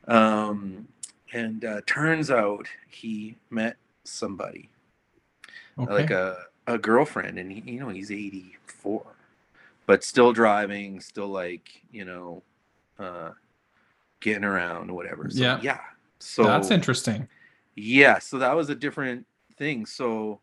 [0.08, 0.88] um
[1.32, 4.70] and uh, turns out he met somebody
[5.78, 5.92] okay.
[5.92, 9.02] like a, a girlfriend and he, you know he's 84
[9.86, 12.42] but still driving still like you know
[12.98, 13.30] uh
[14.20, 15.80] getting around whatever so, yeah yeah
[16.18, 17.28] So That's interesting.
[17.74, 19.86] Yeah, so that was a different thing.
[19.86, 20.40] So,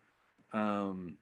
[0.54, 1.18] um,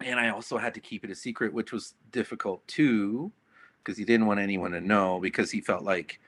[0.00, 3.30] and I also had to keep it a secret, which was difficult too,
[3.78, 6.20] because he didn't want anyone to know because he felt like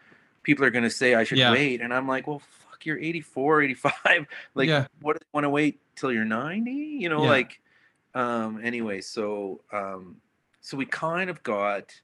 [0.43, 1.51] people are going to say I should Yeah.
[1.53, 1.81] wait.
[1.81, 4.27] And I'm like, well, fuck, you're 84, 85.
[4.55, 4.87] Like, Yeah.
[5.01, 6.71] what do you want to wait till you're 90?
[6.73, 7.29] You know, Yeah.
[7.31, 7.61] like,
[8.15, 10.21] um, anyway, so, um,
[10.61, 11.95] so we kind of got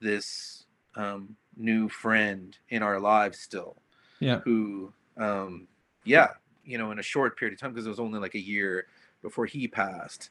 [0.00, 0.66] this,
[0.96, 3.76] um, new friend in our lives still
[4.20, 4.40] Yeah.
[4.44, 5.68] who um
[6.04, 6.28] yeah
[6.64, 8.86] you know in a short period of time because it was only like a year
[9.22, 10.30] before he passed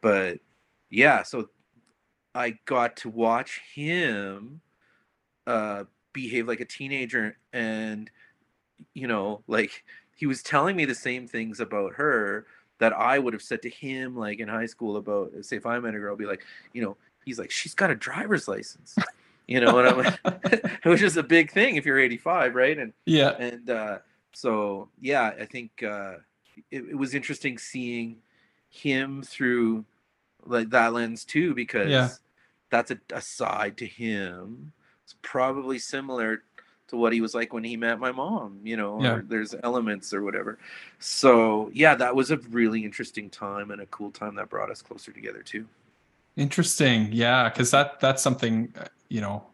[0.00, 0.38] but
[0.90, 1.48] yeah so
[2.34, 4.60] i got to watch him
[5.46, 5.84] uh
[6.22, 8.10] behave like a teenager and
[8.94, 9.84] you know like
[10.16, 12.44] he was telling me the same things about her
[12.78, 15.78] that i would have said to him like in high school about say if i
[15.78, 18.96] met a girl I'd be like you know he's like she's got a driver's license
[19.46, 20.18] you know and i'm like
[20.84, 23.30] which is a big thing if you're 85 right and yeah.
[23.38, 23.98] and uh,
[24.32, 26.14] so yeah i think uh,
[26.70, 28.16] it, it was interesting seeing
[28.70, 29.84] him through
[30.44, 32.08] like that lens too because Yeah.
[32.70, 34.72] that's a, a side to him
[35.22, 36.42] probably similar
[36.88, 39.14] to what he was like when he met my mom you know Yeah.
[39.16, 40.58] or there's elements or whatever
[40.98, 44.82] so yeah that was a really interesting time and a cool time that brought us
[44.82, 45.66] closer together too
[46.36, 47.08] Interesting.
[47.10, 49.44] Yeah, because that that's something uh, you know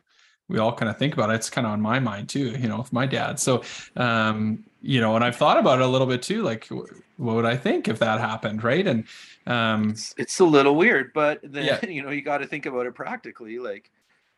[0.49, 1.31] we all kind of think about.
[1.31, 2.51] It's kind of on my mind too.
[2.51, 3.41] You know, with my dad.
[3.41, 3.63] So,
[3.97, 6.43] um, you know, and I've thought about it a little bit too.
[6.43, 8.87] Like, what would I think if that happened, right?
[8.87, 9.05] And
[9.47, 11.87] um, it's, it's a little weird but then Yeah.
[11.89, 13.91] you know you got to think about it practically like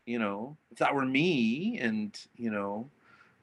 [0.07, 2.89] you know if that were me and you know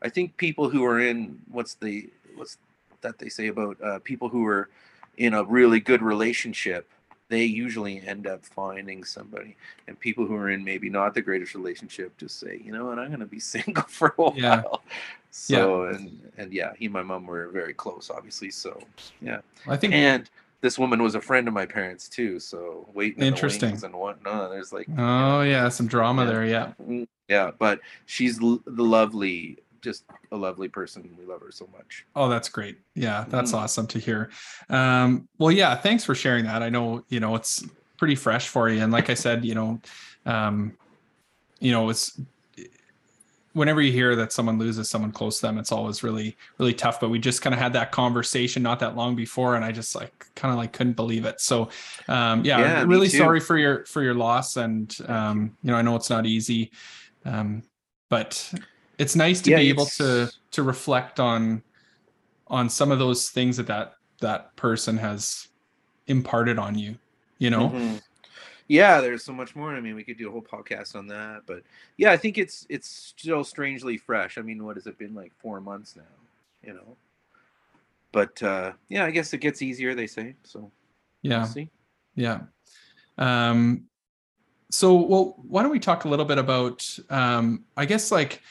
[0.03, 2.59] i think people who are in what's the what's
[3.03, 4.69] that they say about uh, people who are
[5.19, 6.89] in a really good relationship
[7.29, 9.57] they usually end up finding somebody.
[9.89, 12.99] And people who are in maybe not the greatest relationship just say you know what?
[12.99, 14.35] I'm going to be single for a while.
[14.37, 14.63] Yeah.
[15.31, 18.81] so and and yeah he and my mom were very close obviously so
[19.21, 19.41] yeah.
[19.67, 20.31] I think and
[20.65, 23.69] this woman was a friend of my parents too, so waiting in Interesting.
[23.69, 24.49] the wings and whatnot.
[24.49, 26.31] There's like, you Oh know, yeah, some drama Yeah.
[26.31, 26.45] there.
[26.47, 26.73] Yeah.
[26.83, 31.15] mm, yeah, but she's l- the lovely, just a lovely person.
[31.19, 32.07] We love her so much.
[32.17, 32.79] Oh, that's great.
[32.95, 33.59] Yeah, that's Mhm.
[33.59, 34.31] awesome to hear.
[34.71, 36.63] Um, well, yeah, thanks for sharing that.
[36.63, 37.63] I know, you know, it's
[37.99, 38.83] pretty fresh for you.
[38.83, 39.83] And like I said, you know,
[40.25, 40.79] um,
[41.61, 42.19] you know, it's
[43.55, 47.01] whenever you hear that someone loses someone close to them, it's always really, really tough.
[47.01, 49.95] But we just kind of had that conversation not that long before, and I just
[49.95, 51.41] like kind of like couldn't believe it.
[51.41, 51.71] So
[52.09, 54.57] um yeah, Yeah, really sorry for your for your loss.
[54.57, 56.73] And um, you know, I know it's not easy.
[57.25, 57.63] Um,
[58.11, 58.53] but
[58.99, 61.63] it's nice to Yeah, be able to to reflect on
[62.49, 65.49] on some of those things that that that person has
[66.07, 66.97] imparted on you
[67.39, 68.01] you know Mhm.
[68.69, 69.75] Yeah, there's so much more.
[69.75, 71.63] I mean, we could do a whole podcast on that, but
[71.99, 74.39] yeah, I think it's it's still strangely fresh.
[74.39, 76.03] I mean, what has it been like four months now?
[76.63, 76.97] You know,
[78.13, 79.95] but uh yeah, I guess it gets easier.
[79.95, 80.71] They say so.
[81.23, 81.69] yeah We'll see.
[82.15, 82.41] yeah
[83.19, 83.85] um
[84.75, 86.79] so well why don't we talk a little bit about
[87.11, 88.43] um i guess like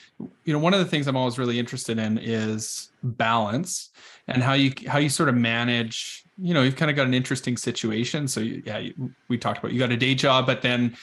[0.45, 3.89] you know one of the things i'm always really interested in is balance
[4.27, 7.13] and how you how you sort of manage you know you've kind of got an
[7.13, 8.27] interesting situation.
[8.27, 8.93] So you, yeah you,
[9.27, 10.95] we talked about you got a day job but then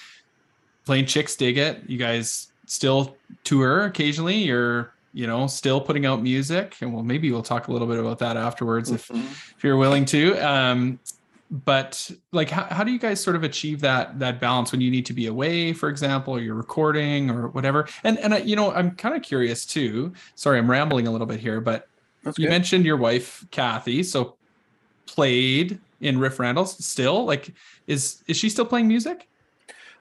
[0.87, 1.89] playing Chixdiggit.
[1.89, 4.39] You guys still tour occasionally.
[4.39, 6.75] You're you know still putting out music.
[6.81, 9.23] And well maybe we'll talk a little bit about that afterwards if Mhm.
[9.57, 10.23] if you're willing to.
[10.39, 10.99] Um
[11.51, 14.91] but like how, how do you guys sort of achieve that that balance when you
[14.91, 18.55] need to be away for example or you're recording or whatever and and I, you
[18.55, 21.87] know i'm kind of curious too sorry i'm rambling a little bit here but
[22.23, 22.51] That's you good.
[22.51, 24.39] mentioned your wife kathy so
[25.09, 27.53] played in riff randalls still like
[27.89, 29.27] is is she still playing music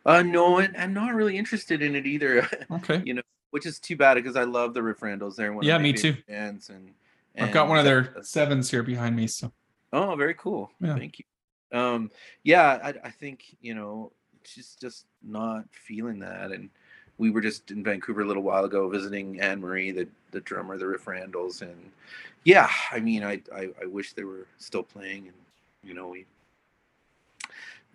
[0.06, 2.48] Uh, no, and I'm not really interested in it either.
[2.72, 5.36] okay you know, which is too bad because I love the Riff Randalls.
[5.36, 6.16] They're one Yeah, me too.
[6.28, 6.94] bands, and,
[7.38, 9.52] i've got one of their sevens here behind me so
[9.92, 10.72] Oh, very cool.
[10.80, 10.96] Yeah.
[10.96, 11.26] Thank you.
[11.72, 12.12] Um,
[12.44, 14.12] yeah, I, I think you know
[14.44, 16.70] she's just not feeling that, and
[17.18, 20.78] we were just in Vancouver a little while ago visiting Anne Marie, the the drummer,
[20.78, 21.92] the Riff Randalls, and
[22.44, 25.36] yeah, I mean, I, I I wish they were still playing, and
[25.84, 26.26] you know we.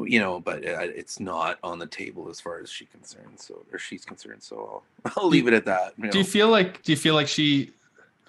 [0.00, 3.38] You know, but uh, it's not on the table as far as she's concerned.
[3.38, 4.42] So, or she's concerned.
[4.42, 5.94] So, I'll, I'll leave it at that.
[5.96, 7.70] you do you feel like do you feel like she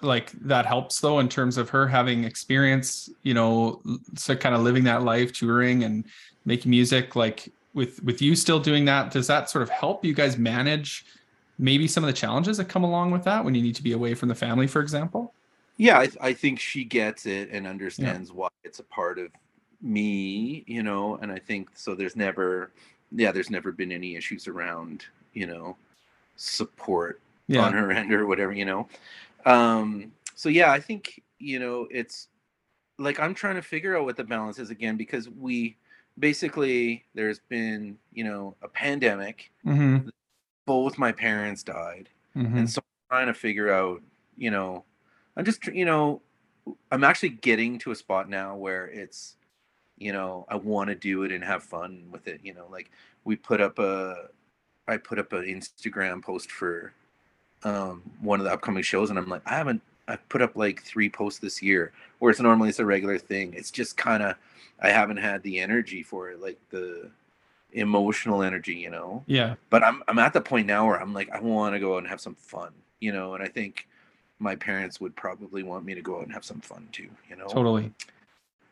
[0.02, 3.80] like that helps though in terms of her having experience you know
[4.14, 6.04] so kind of living that life touring and
[6.44, 10.12] making music like with with you still doing that does that sort of help you
[10.12, 11.06] guys manage
[11.58, 13.92] maybe some of the challenges that come along with that when you need to be
[13.92, 15.32] away from the family for example?
[15.78, 19.30] Yeah I, I think she gets it and understands why it's a part of
[19.82, 22.70] me you know and i think so there's never
[23.12, 25.76] yeah there's never been any issues around you know
[26.36, 27.60] support yeah.
[27.60, 28.88] on her end or whatever you know
[29.46, 32.28] um so yeah, I think you know it's
[32.98, 35.76] like I'm trying to figure out what the balance is again because we
[36.18, 39.50] basically there's been you know a pandemic.
[39.64, 40.08] Mm-hmm.
[40.66, 42.58] Both my parents died, Mm-hmm.
[42.58, 44.02] and so I'm trying to figure out
[44.36, 44.84] you know
[45.36, 46.20] I'm just you know
[46.92, 49.36] I'm actually getting to a spot now where it's
[49.96, 52.40] you know I want to do it and have fun with it.
[52.42, 52.90] You know, like
[53.24, 54.28] we put up a
[54.88, 56.92] I put up an Instagram post for
[57.64, 59.82] um, one of the upcoming shows, and I'm like, I haven't.
[60.08, 63.54] I've put up like three posts this year, whereas normally it's a regular thing.
[63.54, 64.36] It's just kind of,
[64.80, 67.10] I haven't had the energy for it, like the
[67.72, 69.24] emotional energy, you know.
[69.26, 69.56] Yeah.
[69.68, 71.98] But I'm I'm at the point now where I'm like, I want to go out
[71.98, 73.34] and have some fun, you know.
[73.34, 73.88] And I think
[74.38, 77.36] my parents would probably want me to go out and have some fun too, you
[77.36, 77.48] know.
[77.48, 77.92] Totally.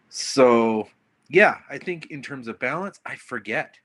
[0.09, 0.89] So
[1.29, 3.77] yeah, I think in terms of balance, I forget.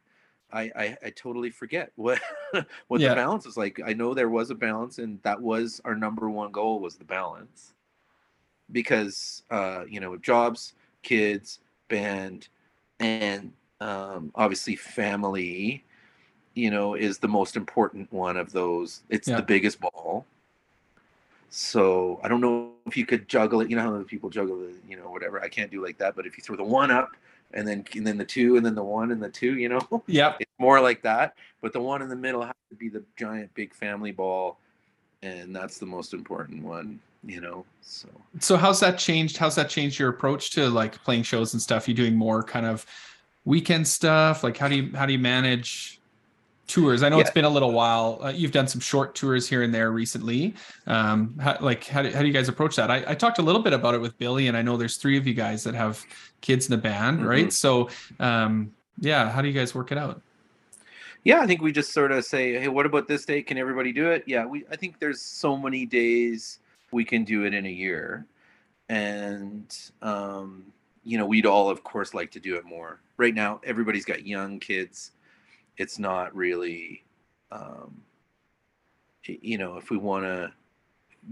[0.51, 2.19] I I, I totally forget what
[2.87, 3.09] what Yeah.
[3.09, 3.79] the balance is like.
[3.85, 7.05] I know there was a balance, and that was our number one goal was the
[7.05, 7.73] balance.
[8.71, 12.47] Because uh, you know, jobs, kids, band,
[12.99, 15.83] and um, obviously family,
[16.53, 19.01] you know, is the most important one of those.
[19.09, 19.37] It's Yeah.
[19.37, 20.25] the biggest ball.
[21.49, 23.69] So I don't know if you could juggle it.
[23.69, 25.41] You know how people juggle the, you know, whatever.
[25.41, 26.15] I can't do like that.
[26.15, 27.09] But if you throw the one up,
[27.53, 30.03] and then and then the two, and then the one and the two, you know,
[30.07, 31.35] yeah it's more like that.
[31.61, 34.57] But the one in the middle has to be the giant big family ball,
[35.21, 36.99] and that's the most important one.
[37.25, 38.07] You know, so
[38.39, 39.37] So how's that changed?
[39.37, 41.87] How's that changed your approach to like playing shows and stuff?
[41.87, 42.85] You doing more kind of
[43.43, 44.41] weekend stuff?
[44.43, 45.98] Like how do you how do you manage
[46.69, 47.03] tours?
[47.03, 48.19] I know it's been a little while.
[48.23, 50.53] Uh, you've done some short tours here and there recently.
[50.87, 52.89] Um, how, like how do, how do you guys approach that?
[52.89, 55.17] I, I talked a little bit about it with Billy, and I know there's three
[55.17, 56.05] of you guys that have
[56.39, 57.47] kids in the band, right?
[57.47, 57.51] Mhm.
[57.51, 57.89] So
[58.19, 60.21] um, yeah, how do you guys work it out?
[61.23, 63.47] yeah, I think we just sort of say, hey, what about this date?
[63.47, 64.23] Can everybody do it?
[64.25, 64.63] Yeah, we.
[64.71, 66.59] I think there's so many days
[66.91, 68.25] we can do it in a year,
[68.87, 70.65] and um,
[71.03, 73.01] you know, we'd all, of course, like to do it more.
[73.17, 75.11] Right now, everybody's got young kids.
[75.79, 77.03] It's not really,
[77.51, 78.03] um,
[79.23, 80.51] you know, if we want to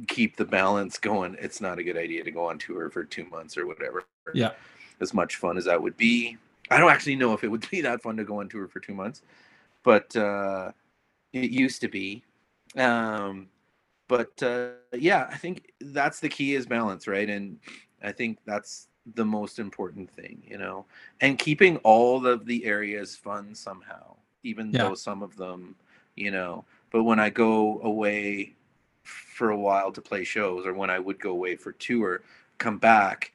[0.07, 3.25] keep the balance going, it's not a good idea to go on tour for two
[3.25, 4.05] months or whatever.
[4.33, 4.53] Yeah.
[4.99, 6.37] As much fun as that would be,
[6.71, 8.79] I don't actually know if it would be that fun to go on tour for
[8.79, 9.21] two months,
[9.83, 10.71] but uh,
[11.33, 12.23] it used to be.
[12.75, 13.47] Um,
[14.07, 17.29] but uh, yeah, I think that's the key is balance, right?
[17.29, 17.59] And
[18.01, 20.85] I think that's the most important thing, you know,
[21.21, 24.15] and keeping all of the areas fun somehow,
[24.47, 24.83] even Yeah.
[24.89, 25.75] though some of them,
[26.15, 26.65] you know.
[26.91, 28.55] But when I go away
[29.03, 32.21] for a while to play shows, or when I would go away for tour,
[32.57, 33.33] come back,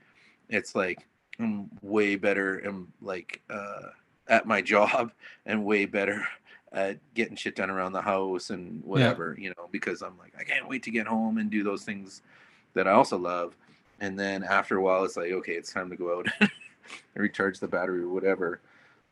[0.48, 1.06] it's like
[1.38, 3.90] I'm way better and like uh,
[4.28, 5.12] at my job
[5.46, 6.26] and way better
[6.72, 10.42] at getting shit done around the house and whatever, you know, because I'm like, I
[10.44, 12.22] can't wait to get home and do those things
[12.74, 13.54] that I also love.
[14.00, 16.50] And then after a while, it's like, okay, it's time to go out and
[17.14, 18.60] recharge the battery or whatever.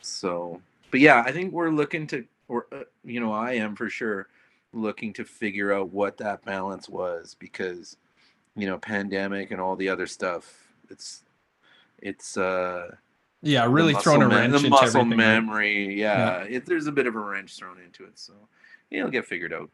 [0.01, 3.89] So, but yeah, I think we're looking to, or, uh, you know, I am for
[3.89, 4.29] sure
[4.73, 7.97] looking to figure out what that balance was because,
[8.57, 10.53] you know, pandemic and all the other stuff,
[10.89, 11.23] it's,
[11.99, 12.95] it's, uh,
[13.43, 15.17] Yeah, really throwing a muscle wrench the into muscle everything.
[15.17, 16.01] memory.
[16.01, 18.33] Yeah, It, there's a bit of a wrench thrown into it, so
[18.91, 19.71] it'll get figured out.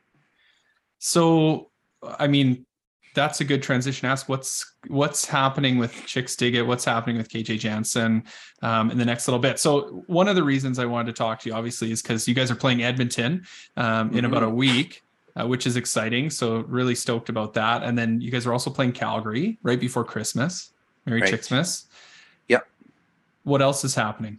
[0.99, 1.71] So,
[2.03, 2.66] I mean,
[3.17, 4.07] that's a good transition.
[4.07, 8.23] Ask what's what's happening with Chixdiggit, what's happening with KJ Jansen
[8.63, 9.59] um, in the next little bit.
[9.59, 12.35] So, one of the reasons I wanted to talk to you, obviously, is because you
[12.35, 13.45] guys are playing Edmonton
[13.79, 15.03] um, in about a week,
[15.35, 16.29] uh, which is exciting.
[16.29, 17.83] So, really stoked about that.
[17.83, 20.73] And then you guys are also playing Calgary right before Christmas.
[21.07, 21.33] Merry Right.
[21.33, 21.87] Chixmas.
[22.49, 22.69] Yep.
[23.45, 24.39] What else is happening?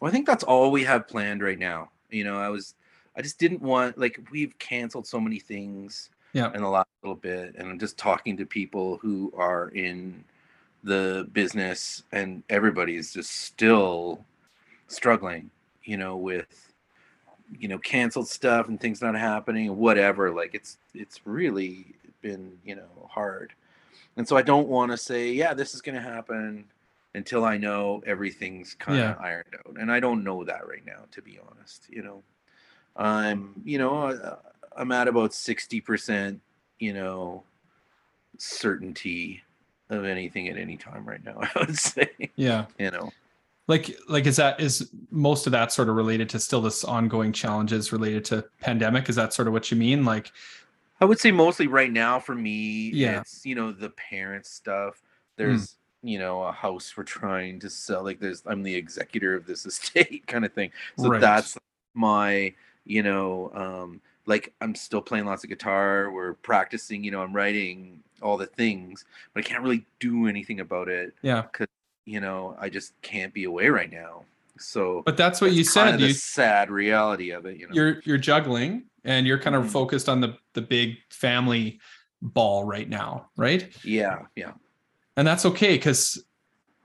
[0.00, 1.90] Well, I think that's all we have planned right now.
[2.10, 2.74] You know, I was,
[3.16, 6.52] I just didn't want like we've canceled so many things Yeah.
[6.54, 10.24] in the last little bit, and I'm just talking to people who are in
[10.84, 14.24] the business, and everybody's just still
[14.88, 15.50] struggling.
[15.84, 16.72] You know, with
[17.58, 20.30] you know canceled stuff and things not happening and whatever.
[20.30, 21.86] Like it's it's really
[22.22, 23.52] been you know hard,
[24.16, 26.64] and so I don't want to say yeah this is going to happen
[27.14, 29.16] until I know everything's kind of Yeah.
[29.20, 29.76] ironed out.
[29.78, 31.86] And I don't know that right now, to be honest.
[31.90, 32.22] You know,
[32.96, 34.36] I'm, you know, uh,
[34.76, 36.38] I'm at about 60%,
[36.78, 37.42] you know,
[38.38, 39.42] certainty
[39.90, 42.66] of anything at any time right now, I would say, Yeah.
[42.78, 43.10] you know.
[43.68, 47.32] like like is that is most of that sort of related to still this ongoing
[47.32, 50.32] challenges related to pandemic is that sort of what you mean like
[51.00, 53.20] I would say mostly right now for me, Yeah.
[53.22, 55.02] it's, you know, the parent stuff.
[55.36, 58.04] There's, you know, a house we're trying to sell.
[58.04, 60.70] Like there's, I'm the executor of this estate kind of thing.
[60.96, 61.20] So Right.
[61.20, 61.58] that's
[61.94, 62.54] my,
[62.84, 66.10] you know, um, like I'm still playing lots of guitar.
[66.10, 69.04] We're practicing, you know, I'm writing all the things,
[69.34, 71.14] but I can't really do anything about it.
[71.22, 71.42] Yeah.
[71.42, 71.66] Because
[72.04, 74.24] you know I just can't be away right now.
[74.58, 75.94] So, but that's what that's you said.
[75.94, 77.56] of the You sad reality of it.
[77.58, 77.74] You know.
[77.74, 79.70] you're you're juggling and you're kind of Mhm.
[79.70, 81.80] focused on the the big family
[82.20, 83.68] ball right now, right?
[83.84, 84.52] yeah, yeah.
[85.16, 86.22] and that's okay because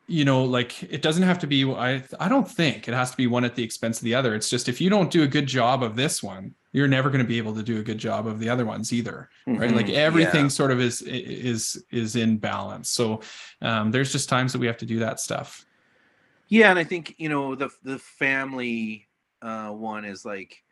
[0.07, 3.17] you know like it doesn't have to be i i don't think it has to
[3.17, 5.27] be one at the expense of the other it's just if you don't do a
[5.27, 7.97] good job of this one you're never going to be able to do a good
[7.97, 10.47] job of the other ones either right like Mhm, everything yeah.
[10.47, 13.21] sort of is is is in balance so
[13.61, 15.65] um there's just times that we have to do that stuff
[16.49, 19.07] Yeah, and I think you know the the family
[19.41, 20.63] uh, one is like,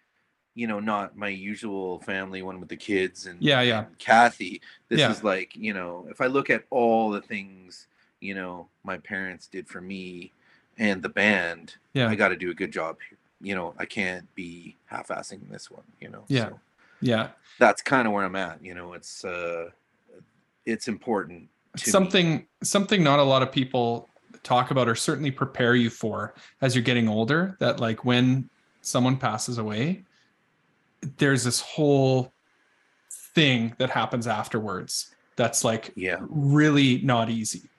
[0.56, 3.86] you know, not my usual family one with the kids and Yeah, yeah.
[3.86, 4.62] and Kathy.
[4.90, 5.12] This Yeah.
[5.12, 7.88] is like you know, if I look at all the things
[8.26, 10.32] you know my parents did for me
[10.78, 12.10] and the band, Yeah.
[12.10, 12.98] I got to do a good job.
[13.42, 15.84] You know, I can't be half-assing this one.
[16.02, 16.50] You know, Yeah.
[16.50, 16.60] So
[17.02, 17.28] yeah
[17.60, 18.64] that's kind of where I'm at.
[18.64, 19.70] You know, it's uh,
[20.66, 21.48] it's important.
[21.78, 21.92] To me.
[21.92, 24.10] something something not a lot of people
[24.44, 28.50] talk about or certainly prepare you for as you're getting older that like when
[28.82, 30.04] someone passes away
[31.18, 32.32] there's this whole
[33.34, 36.18] thing that happens afterwards that's like Yeah.
[36.30, 37.70] really not easy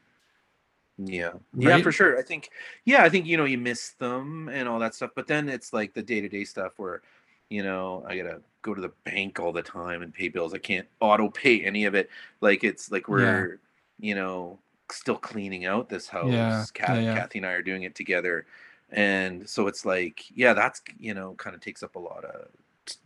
[0.99, 1.33] Yeah.
[1.57, 1.85] Yeah, Right?
[1.85, 2.19] for sure.
[2.19, 2.51] I think
[2.85, 5.73] yeah, I think you know you miss them and all that stuff, but then it's
[5.73, 7.03] like the day-to-day stuff where
[7.49, 10.53] you know, I got to go to the bank all the time and pay bills.
[10.53, 12.11] I can't auto pay any of it.
[12.41, 13.61] Like it's like we're
[14.01, 14.59] you know,
[14.91, 16.33] still cleaning out this house.
[16.33, 17.15] Yeah, Kath, yeah, yeah.
[17.15, 18.47] Kathy and I are doing it together.
[18.91, 22.49] And so it's like, yeah, that's you know, kind of takes up a lot of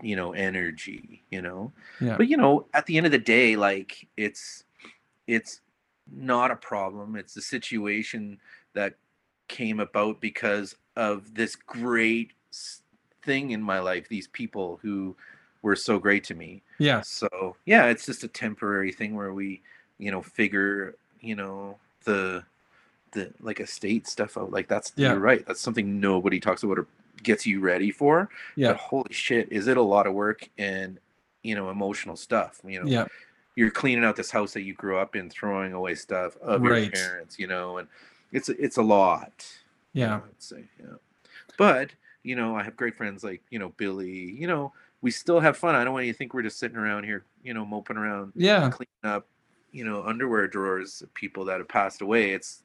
[0.02, 3.56] you know, energy, you know yeah but you know at the end of the day
[3.56, 4.64] like it's
[5.26, 5.60] it's
[6.12, 8.38] not a problem it's a situation
[8.74, 8.94] that
[9.48, 12.32] came about because of this great
[13.22, 15.14] thing in my life these people who
[15.62, 16.62] were so great to me.
[16.78, 17.02] Yeah.
[17.02, 19.60] So yeah it's just a temporary thing where we
[19.98, 22.44] you know figure you know the
[23.12, 25.10] the like estate stuff out like that's Yeah.
[25.10, 26.86] you're right that's something nobody talks about or
[27.22, 28.68] gets you ready for yeah.
[28.68, 30.98] but holy shit is it a lot of work and
[31.42, 32.88] you know emotional stuff you know?
[32.88, 33.06] Yeah
[33.60, 36.90] you're cleaning out this house that you grew up in throwing away stuff of your
[36.90, 37.86] parents you know and
[38.32, 39.46] it's it's a lot
[39.92, 40.16] yeah.
[40.16, 40.94] I'd say yeah.
[41.58, 41.90] But
[42.22, 45.56] you know i have great friends like you know billy you know we still have
[45.56, 45.74] fun.
[45.74, 48.32] I don't want you to think we're just sitting around here you know moping around
[48.34, 48.70] yeah.
[48.70, 49.26] cleaning up
[49.72, 52.30] you know underwear drawers of people that have passed away.
[52.32, 52.62] It's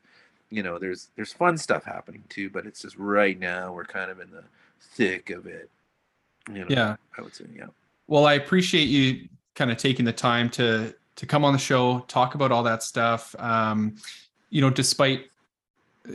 [0.50, 4.12] you know there's there's fun stuff happening too but it's just right now we're kind
[4.12, 4.44] of in the
[4.80, 5.70] thick of it
[6.50, 6.96] you know yeah.
[7.18, 7.66] I would say yeah.
[8.08, 12.00] Well i appreciate you kind of taking the time to to come on the show
[12.08, 13.96] talk about all that stuff um
[14.50, 15.26] you know despite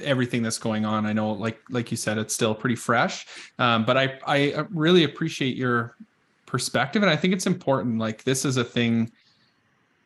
[0.03, 3.27] everything that's going on i know like like you said it's still pretty fresh
[3.59, 5.97] um but i i really appreciate your
[6.47, 9.11] perspective and i think it's important like this is a thing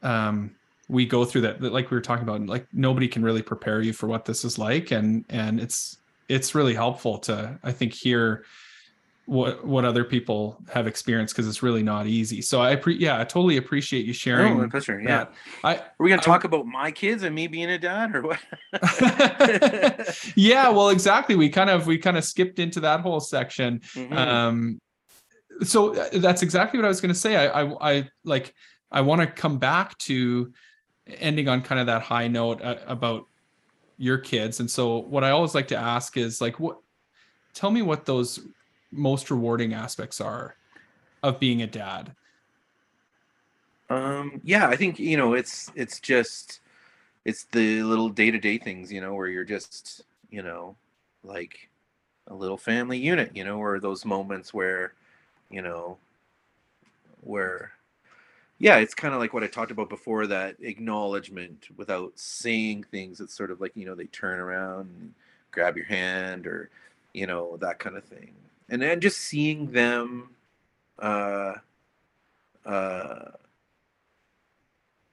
[0.03, 0.55] um
[0.89, 3.81] we go through that, that like we were talking about like nobody can really prepare
[3.81, 7.93] you for what this is like and and it's it's really helpful to i think
[7.93, 8.45] hear
[9.27, 12.43] what what other people have experienced because it's really not easy.
[12.43, 14.69] So i pre- yeah i totally appreciate you sharing oh,
[15.03, 15.27] yeah.
[15.63, 18.23] i are we gonna I- talk about my kids and me being a dad or
[18.23, 18.41] what?
[20.37, 21.37] Yeah well exactly.
[21.37, 23.81] We kind of we kind of skipped into that whole section.
[23.95, 24.13] Mhm.
[24.17, 24.81] um
[25.63, 27.37] so uh, that's exactly what i was going to say.
[27.37, 28.55] I i, I like
[28.91, 30.53] i want to come back to
[31.07, 33.27] ending on kind of that high note uh, about
[33.97, 34.61] your kids.
[34.61, 36.79] And so what i always like to ask is like what
[37.55, 38.41] tell me what those
[38.95, 40.57] most rewarding aspects are
[41.23, 42.15] of being a dad
[43.91, 46.61] Um, yeah, I think you know it's it's just
[47.25, 50.77] it's the little day to day things, you know, where you're just you know
[51.25, 51.71] like
[52.29, 54.95] a little family unit, you know, or those moments where
[55.51, 55.99] you know
[57.23, 57.73] where
[58.59, 63.21] yeah, it's kind of like what I talked about before that acknowledgement without saying things.
[63.21, 65.15] It's sort of like you know they turn around and
[65.53, 66.71] grab your hand or
[67.15, 68.33] you know that kind of thing,
[68.71, 70.31] and then just seeing them.
[70.99, 71.55] uh
[72.67, 73.31] uh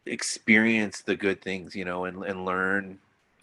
[0.06, 3.00] experience the good things you know and, and learn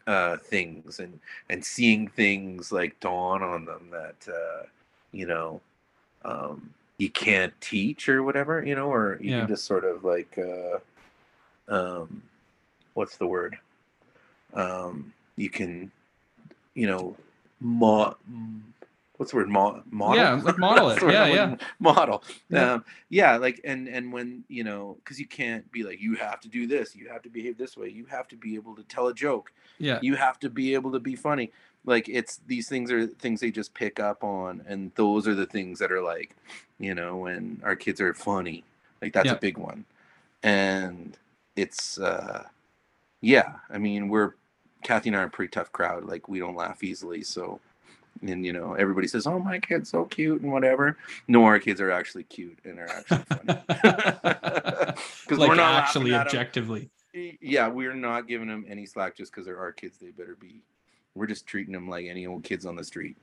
[0.08, 4.64] uh things and and seeing things like dawn on them that uh
[5.12, 5.60] you know
[6.24, 9.40] um you can't teach or whatever you know or you Yeah.
[9.40, 10.78] can just sort of like uh
[11.68, 12.22] um
[12.94, 13.58] what's the word
[14.54, 15.90] um you can
[16.74, 17.16] you know
[17.60, 18.16] mo-
[19.18, 19.48] what's the word?
[19.50, 20.16] Mo- model?
[20.16, 21.02] Yeah, like model it.
[21.02, 21.56] Yeah, yeah.
[21.78, 22.24] model.
[22.48, 22.72] Yeah.
[22.74, 26.40] um yeah like and and when you know because you can't be like you have
[26.40, 26.96] to do this.
[26.96, 27.88] You have to behave this way.
[27.90, 29.52] You have to be able to tell a joke.
[29.78, 29.98] Yeah.
[30.00, 31.52] You have to be able to be funny.
[31.84, 35.46] Like it's these things are things they just pick up on and those are the
[35.46, 36.34] things that are like
[36.78, 38.64] you know when our kids are funny.
[39.02, 39.34] Like that's Yeah.
[39.34, 39.84] a big one.
[40.42, 41.16] And
[41.56, 42.44] it's uh
[43.20, 44.34] yeah i mean we're
[44.84, 46.04] kathy and i are a pretty tough crowd.
[46.04, 47.58] Like we don't laugh easily so
[48.22, 50.96] and you know everybody says oh my kid's so cute and whatever
[51.28, 53.60] no our kids are actually cute and are actually funny
[55.24, 56.26] because like we're not actually laughing at 'em.
[56.26, 56.90] objectively.
[57.40, 60.60] yeah we're not giving them any slack just because they're our kids they better be
[61.14, 63.16] we're just treating them like any old kids on the street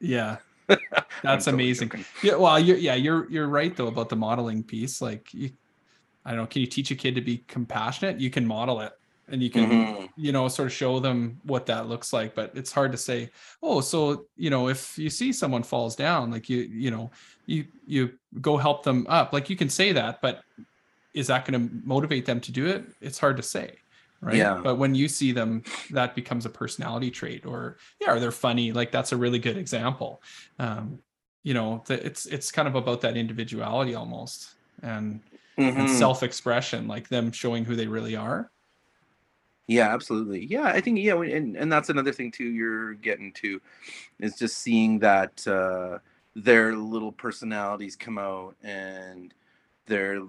[0.00, 0.36] Yeah.
[1.22, 1.88] That's totally amazing.
[1.88, 2.04] joking.
[2.22, 5.02] Yeah, well, you're, yeah, you're you're right though about the modeling piece.
[5.02, 5.50] Like, you,
[6.24, 8.20] I don't know, can you teach a kid to be compassionate?
[8.20, 8.92] You can model it,
[9.30, 10.08] and you can Mhm.
[10.16, 12.34] you know sort of show them what that looks like.
[12.34, 13.30] But it's hard to say.
[13.62, 17.10] Oh, so you know, if you see someone falls down, like you you know,
[17.46, 19.32] you you go help them up.
[19.32, 20.42] Like you can say that, but
[21.14, 22.84] is that going to motivate them to do it?
[23.00, 23.78] It's hard to say.
[24.22, 24.36] Right.
[24.36, 24.60] Yeah.
[24.62, 25.62] But when you see them,
[25.92, 28.70] that becomes a personality trait, or yeah, or they're funny.
[28.70, 30.22] Like that's a really good example.
[30.58, 30.98] Um,
[31.42, 35.20] you know, the, it's it's kind of about that individuality almost, and
[35.56, 35.98] and Mhm.
[35.98, 38.50] self-expression, like them showing who they really are.
[39.70, 40.46] Yeah, absolutely.
[40.46, 42.42] Yeah, I think yeah, and and that's another thing too.
[42.44, 43.60] You're getting to
[44.20, 45.98] is just seeing that uh,
[46.36, 49.34] their little personalities come out and
[49.86, 50.22] their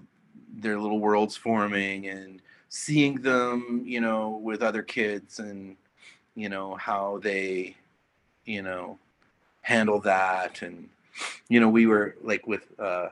[0.54, 5.78] their little worlds forming and seeing them, you know, with other kids and
[6.36, 7.76] you know how they,
[8.46, 9.00] you know,
[9.62, 10.90] handle that and
[11.50, 13.10] you know we were like with uh,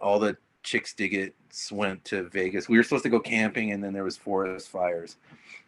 [0.00, 0.36] all the
[0.66, 2.68] Chixdiggits went to Vegas.
[2.68, 5.16] We were supposed to go camping and then there was forest fires.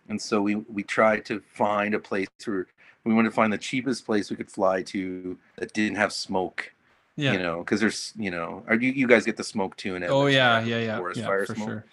[0.09, 2.67] And so we we tried to find a place where
[3.05, 6.73] we wanted to find the cheapest place we could fly to that didn't have smoke.
[7.15, 7.33] Yeah.
[7.33, 10.05] You know, because there's you know, are you you guys get the smoke too in
[10.05, 11.69] oh yeah, yeah, yeah, Forest yeah, fire for smoke.
[11.69, 11.85] sure.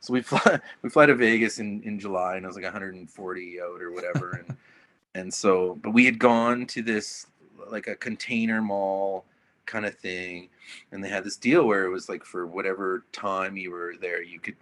[0.00, 3.60] So we fly we fly to Vegas in in July and it was like 140
[3.60, 4.56] out or whatever and
[5.14, 7.26] and so but we had gone to this
[7.70, 9.24] like a container mall
[9.66, 10.48] kind of thing
[10.92, 14.22] and they had this deal where it was like for whatever time you were there
[14.22, 14.56] you could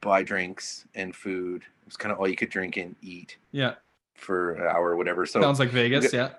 [0.00, 3.74] buy drinks and food it was kind of all you could drink and eat Yeah,
[4.14, 6.12] for an hour or whatever so sounds like Vegas.
[6.12, 6.30] Yeah,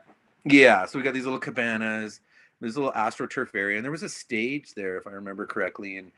[0.49, 2.21] yeah, so we got these little cabanas,
[2.61, 5.97] this a little astroturf area, and there was a stage there, if I remember correctly.
[5.97, 6.11] And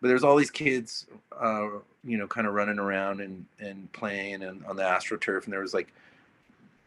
[0.00, 1.06] but there's all these kids,
[1.40, 1.68] uh,
[2.04, 5.60] you know, kind of running around and and playing and on the astroturf, and there
[5.60, 5.92] was like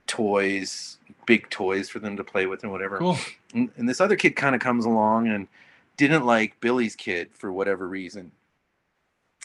[0.10, 0.98] toys,
[1.28, 2.98] big toys for them to play with and whatever.
[2.98, 3.18] cool.
[3.54, 5.48] And, and this other kid kind of comes along and
[5.96, 8.32] didn't like Billy's kid for whatever reason.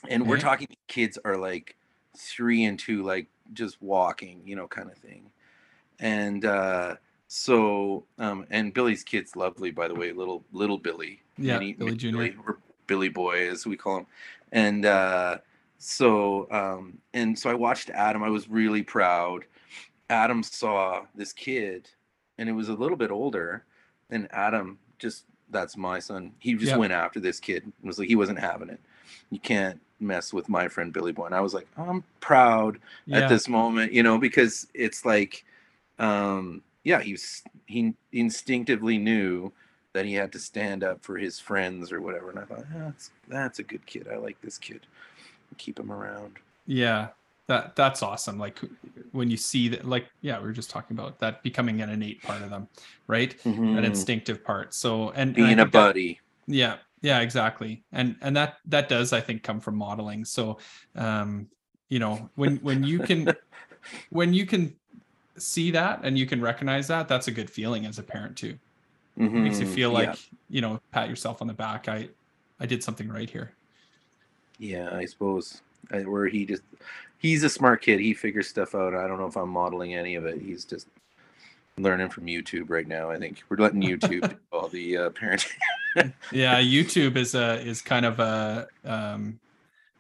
[0.08, 1.76] And we're talking kids are like
[2.16, 5.30] three and two, like just walking, you know, kind of thing.
[6.00, 6.96] And uh
[7.28, 11.20] so um and Billy's kid's lovely by the way, little little Billy.
[11.36, 12.22] Yeah, Billy Jr..
[12.46, 14.06] or Billy Boy as we call him.
[14.52, 15.38] And uh
[15.78, 18.22] so um and so I watched Adam.
[18.22, 19.44] I was really proud.
[20.10, 21.88] Adam saw this kid
[22.38, 23.64] and it was a little bit older
[24.10, 26.32] and Adam just that's my son.
[26.38, 26.76] He just Yeah.
[26.76, 27.62] went after this kid.
[27.64, 28.80] and was like he wasn't having it.
[29.30, 31.26] You can't mess with my friend Billy Boy.
[31.26, 35.44] And I was like, I'm proud Yeah, at this moment, you know, because it's like,
[35.98, 39.52] um, yeah, he was, he instinctively knew
[39.92, 42.30] that he had to stand up for his friends or whatever.
[42.30, 44.08] And I thought, "Ah, that's that's a good kid.
[44.12, 44.80] I like this kid.
[45.56, 46.38] Keep him around.
[46.66, 47.08] yeah.
[47.46, 48.38] That that's awesome.
[48.38, 48.58] Like
[49.12, 52.22] when you see that, like yeah, we were just talking about that becoming an innate
[52.22, 52.68] part of them,
[53.06, 53.34] right?
[53.44, 53.84] An Mhm.
[53.84, 54.72] instinctive part.
[54.72, 56.20] So and, and Being a think that- buddy.
[56.46, 60.56] yeah yeah exactly and and that that does i think come from modeling so
[60.96, 61.46] um
[61.90, 63.30] you know when when you can
[64.10, 64.74] when you can
[65.36, 68.58] see that and you can recognize that that's a good feeling as a parent too
[69.18, 69.74] it makes you Mhm.
[69.74, 69.98] feel Yeah.
[70.10, 70.18] like
[70.48, 72.08] you know pat yourself on the back i
[72.58, 73.52] i did something right here
[74.58, 75.60] Yeah, I suppose.
[75.90, 76.62] Where he just,
[77.24, 78.00] he's a smart kid.
[78.00, 78.94] He figures stuff out.
[78.94, 80.42] I don't know if I'm modeling any of it.
[80.42, 80.88] He's just
[81.78, 83.10] learning from YouTube right now.
[83.10, 85.52] I think we're letting YouTube do all the uh, parenting.
[86.32, 89.38] yeah youtube is a is kind of a um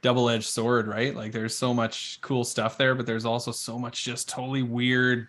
[0.02, 4.04] double-edged sword right like there's so much cool stuff there but there's also so much
[4.04, 5.28] just totally weird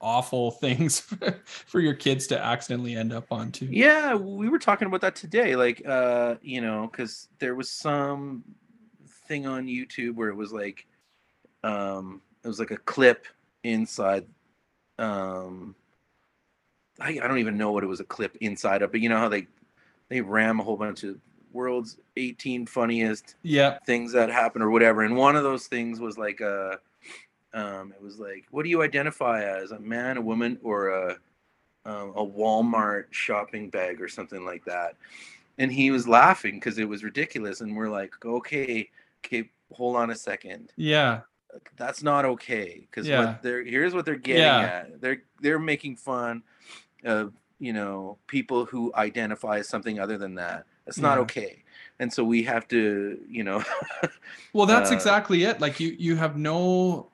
[0.00, 1.00] awful things
[1.44, 5.16] for your kids to accidentally end up on too Yeah, we were talking about that
[5.16, 5.54] today.
[5.54, 8.42] Like, uh, you know, because there was some
[9.28, 10.86] thing on YouTube where it was like,
[11.64, 13.26] um, it was like a clip
[13.64, 14.26] inside.
[14.98, 15.74] Um,
[17.00, 19.18] I, I don't even know what it was a clip inside of, but you know
[19.18, 19.48] how they
[20.08, 21.16] they ram a whole bunch of
[21.52, 25.02] world's 18 funniest yeah things that happen or whatever.
[25.02, 26.78] And one of those things was like a,
[27.54, 31.10] um, it was like, what do you identify as, a man, a woman, or a,
[31.86, 34.96] um, a Walmart shopping bag or something like that?
[35.58, 37.60] And he was laughing because it was ridiculous.
[37.60, 38.90] And we're like, okay,
[39.24, 40.72] okay, hold on a second.
[40.76, 41.20] yeah
[41.76, 43.18] That's not okay because Yeah.
[43.26, 44.60] what they're here's what they're getting Yeah.
[44.60, 45.00] at.
[45.00, 46.42] They're they're making fun
[47.04, 50.64] of you know people who identify as something other than that.
[50.86, 51.22] That's not Yeah.
[51.22, 51.62] okay.
[52.00, 53.62] and so we have to you know
[54.52, 57.08] well that's uh, exactly it like you you have no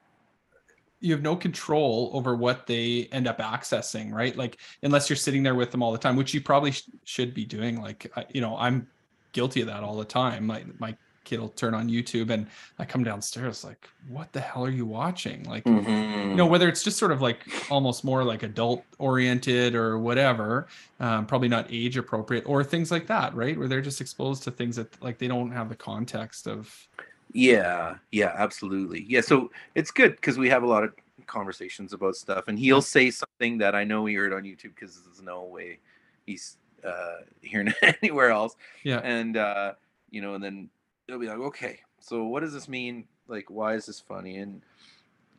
[1.01, 5.43] you have no control over what they end up accessing right like unless you're sitting
[5.43, 8.25] there with them all the time which you probably sh- should be doing like I-
[8.33, 8.89] you know i'm
[9.33, 10.97] guilty of that all the time my my
[11.31, 12.47] kid will turn on youtube and
[12.79, 16.35] i come downstairs like what the hell are you watching like you mhm.
[16.35, 17.39] know whether it's just sort of like
[17.71, 20.67] almost more like adult oriented or whatever
[21.01, 24.51] um, probably not age appropriate or things like that right where they're just exposed to
[24.51, 26.89] things that like they don't have the context of
[27.33, 29.05] Yeah, yeah, absolutely.
[29.09, 30.93] Yeah, so it's good because we have a lot of
[31.27, 35.01] conversations about stuff, and he'll say something that I know he heard on YouTube because
[35.03, 35.79] there's no way
[36.27, 38.57] he's uh, hearing it anywhere else.
[38.83, 39.75] yeah And uh,
[40.11, 40.71] you know, and then
[41.11, 43.05] he'll be like, "Okay, so what does this mean?
[43.29, 44.63] Like, why is this funny?" And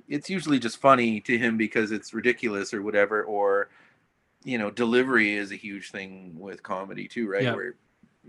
[0.08, 3.70] it's usually just funny to him because it's ridiculous or whatever, or
[4.44, 7.44] you know, delivery is a huge thing with comedy too, right?
[7.44, 7.56] Yeah.
[7.56, 7.76] Where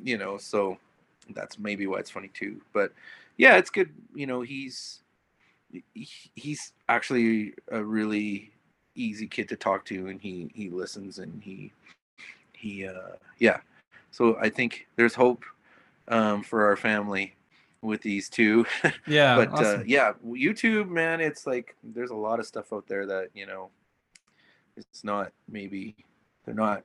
[0.03, 0.79] you know, so
[1.31, 2.61] that's maybe why it's funny too.
[2.73, 2.93] But
[3.37, 3.91] yeah, it's good.
[4.15, 5.03] You know, he's
[5.95, 8.53] he's actually a really
[8.95, 11.73] easy kid to talk to, and he he listens and he
[12.53, 13.61] he uh yeah.
[14.11, 15.45] So I think there's hope
[16.13, 17.35] um, for our family
[17.81, 18.65] with these two.
[19.07, 23.07] yeah but uh, yeah, YouTube, man, it's like there's a lot of stuff out there
[23.07, 23.71] that you know,
[24.77, 25.97] it's not maybe
[26.45, 26.85] they're not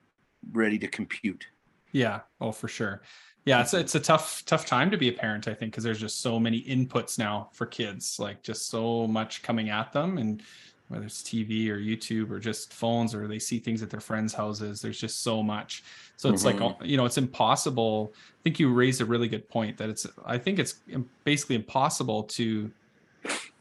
[0.51, 1.45] ready to compute.
[1.91, 2.21] Yeah.
[2.41, 3.01] Oh, for sure.
[3.45, 6.01] Yeah, it's it's a tough tough time to be a parent, I think, because there's
[6.01, 10.43] just so many inputs now for kids, like just so much coming at them, and
[10.87, 14.33] whether it's TV or YouTube or just phones or they see things at their friends'
[14.33, 15.83] houses, there's just so much.
[16.17, 16.75] So it's like Mhm.
[16.85, 18.13] you know, it's impossible.
[18.15, 20.05] I think you raised a really good point that it's.
[20.25, 20.81] I think it's
[21.25, 22.73] basically impossible to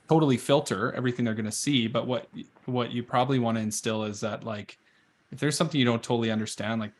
[0.08, 1.86] totally filter everything they're going to see.
[1.88, 2.28] But what
[2.66, 4.78] what you probably want to instill is that like,
[5.32, 6.92] if there's something you don't totally understand, like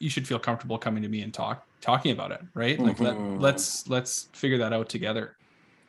[0.00, 3.00] you should feel comfortable coming to me and talk talking about it right like Mhm.
[3.00, 5.38] let, let's let's figure that out together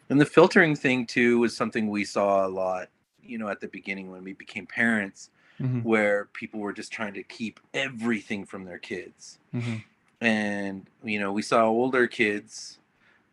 [0.09, 2.89] And the filtering thing too was something we saw a lot,
[3.29, 7.15] you know, at the beginning when we became parents, Mhm, where people were just trying
[7.15, 9.39] to keep everything from their kids.
[9.53, 9.83] mhm.
[10.21, 12.77] And, you know, we saw older kids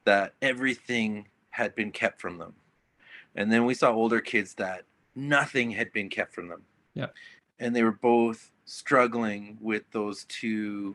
[0.04, 2.54] that everything had been kept from them.
[3.34, 4.84] And then we saw older kids that
[5.14, 6.62] nothing had been kept from them.
[6.94, 7.08] Yeah.
[7.58, 10.94] And they were both struggling with those two,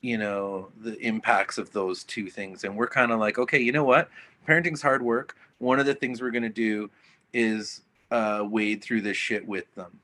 [0.00, 2.64] you know, the impacts of those two things.
[2.64, 4.08] And we're kind of like, okay, you know what?
[4.46, 5.36] Parenting's hard work.
[5.58, 6.90] One of the things we're going to do
[7.32, 9.98] is uh, wade through this shit with them,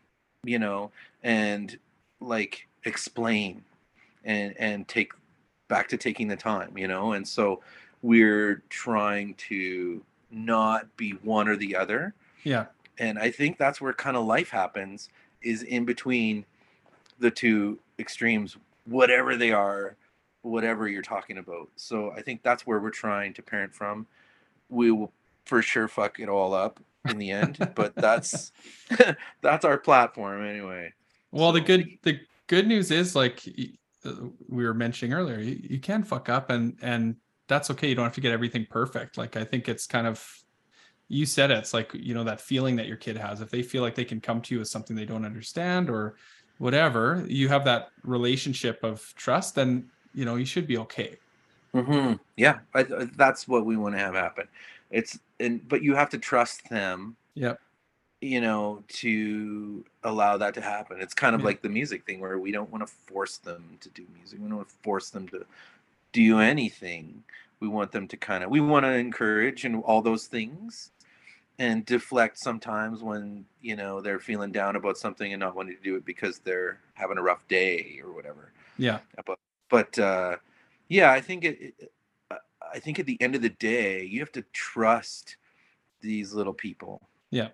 [0.45, 0.91] you know,
[1.23, 1.79] and
[2.21, 3.63] like explain
[4.25, 5.13] and and take
[5.69, 7.13] back to taking the time, you know.
[7.13, 7.63] And so
[8.03, 12.15] we're trying to not be one or the other.
[12.45, 12.67] yeah
[12.99, 15.09] And I think that's where kind of life happens
[15.43, 16.45] is in between
[17.19, 19.97] the two extremes, whatever they are,
[20.43, 21.69] whatever you're talking about.
[21.77, 24.07] So I think that's where we're trying to parent from.
[24.69, 25.13] We will
[25.45, 28.53] for sure fuck it all up in the end, but that's
[29.43, 30.93] that's our platform anyway.
[31.33, 33.43] well the good the good news is like
[34.05, 34.13] uh,
[34.49, 37.17] we were mentioning earlier you, you can fuck up and and
[37.49, 40.27] that's okay you don't have to get everything perfect like i think it's kind of
[41.09, 43.63] you said it, it's like you know that feeling that your kid has if they
[43.63, 46.17] feel like they can come to you with something they don't understand or
[46.59, 51.21] whatever you have that relationship of trust then you know you should be okay
[51.75, 54.49] hmm Yeah, I, I- that's what we want to have happen.
[54.91, 57.17] It's and but you have to trust them.
[57.35, 57.61] Yep.
[58.21, 61.01] You know, to allow that to happen.
[61.01, 61.47] It's kind of Yeah.
[61.47, 64.39] like the music thing where we don't want to force them to do music.
[64.41, 65.47] We don't want to force them to
[66.13, 67.23] do anything.
[67.61, 70.91] We want them to kind of we want to encourage and all those things
[71.59, 75.83] and deflect sometimes when, you know, they're feeling down about something and not wanting to
[75.83, 78.99] do it because they're having a rough day or whatever yeah
[79.71, 80.37] but uh
[80.89, 81.93] yeah i think it, it
[82.75, 85.37] I- think at the end of the day you have to trust
[86.01, 87.49] these little people Yeah.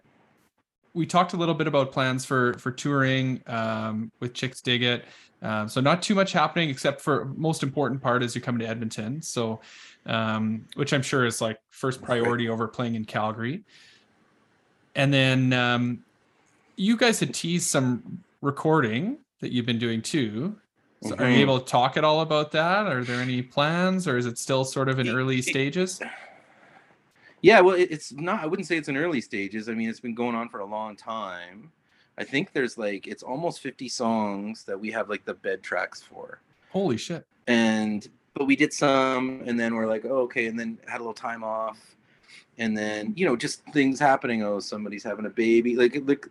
[0.94, 5.02] we talked a little bit about plans for for touring um, with Chixdiggit.
[5.42, 8.66] Um, so not too much happening, except for most important part is you're coming to
[8.66, 9.20] Edmonton.
[9.20, 9.60] So,
[10.06, 13.62] um, which I'm sure is like first priority over playing in Calgary.
[14.94, 16.04] And then um,
[16.76, 20.56] you guys had teased some recording that you've been doing too.
[21.02, 21.22] So mm-hmm.
[21.22, 22.86] are you able to talk at all about that?
[22.86, 26.00] Are there any plans, or is it still sort of in Y- early y- stages?
[27.42, 29.68] yeah well it, it's not i wouldn't say it's in early stages.
[29.68, 31.70] I mean it's been going on for a long time.
[32.18, 36.02] I think there's like it's almost 50 songs that we have like the bed tracks
[36.02, 36.40] for.
[36.70, 37.26] Holy shit!
[37.46, 41.02] and but we did some and then we're like oh, okay and then had a
[41.04, 41.78] little time off.
[42.58, 44.42] And then you know just things happening.
[44.42, 45.76] Oh somebody's having a baby.
[45.76, 46.26] Like like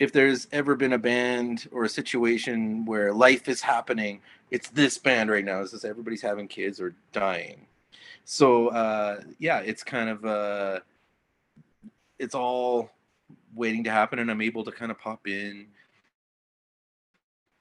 [0.00, 4.20] if there's ever been a band or a situation where life is happening,
[4.50, 5.60] it's this band right now.
[5.60, 7.66] It's just everybody's having kids or dying.
[8.24, 10.80] So uh, yeah, it's kind of uh,
[12.18, 12.90] it's all
[13.54, 15.66] waiting to happen, and I'm able to kind of pop in,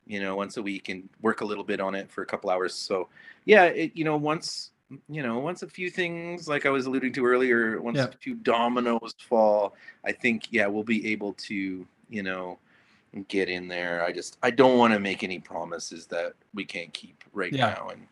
[0.08, 2.50] you know, once a week and work a little bit on it for a couple
[2.50, 2.74] hours.
[2.74, 3.10] So
[3.44, 4.72] yeah, it you know once
[5.10, 8.06] you know once a few things like I was alluding to earlier, once Yeah.
[8.06, 9.76] a few dominoes fall,
[10.06, 12.58] I think yeah we'll be able to you know
[13.28, 14.04] get in there.
[14.04, 17.70] I just I don't want to make any promises that we can't keep right Yeah.
[17.74, 18.08] now, and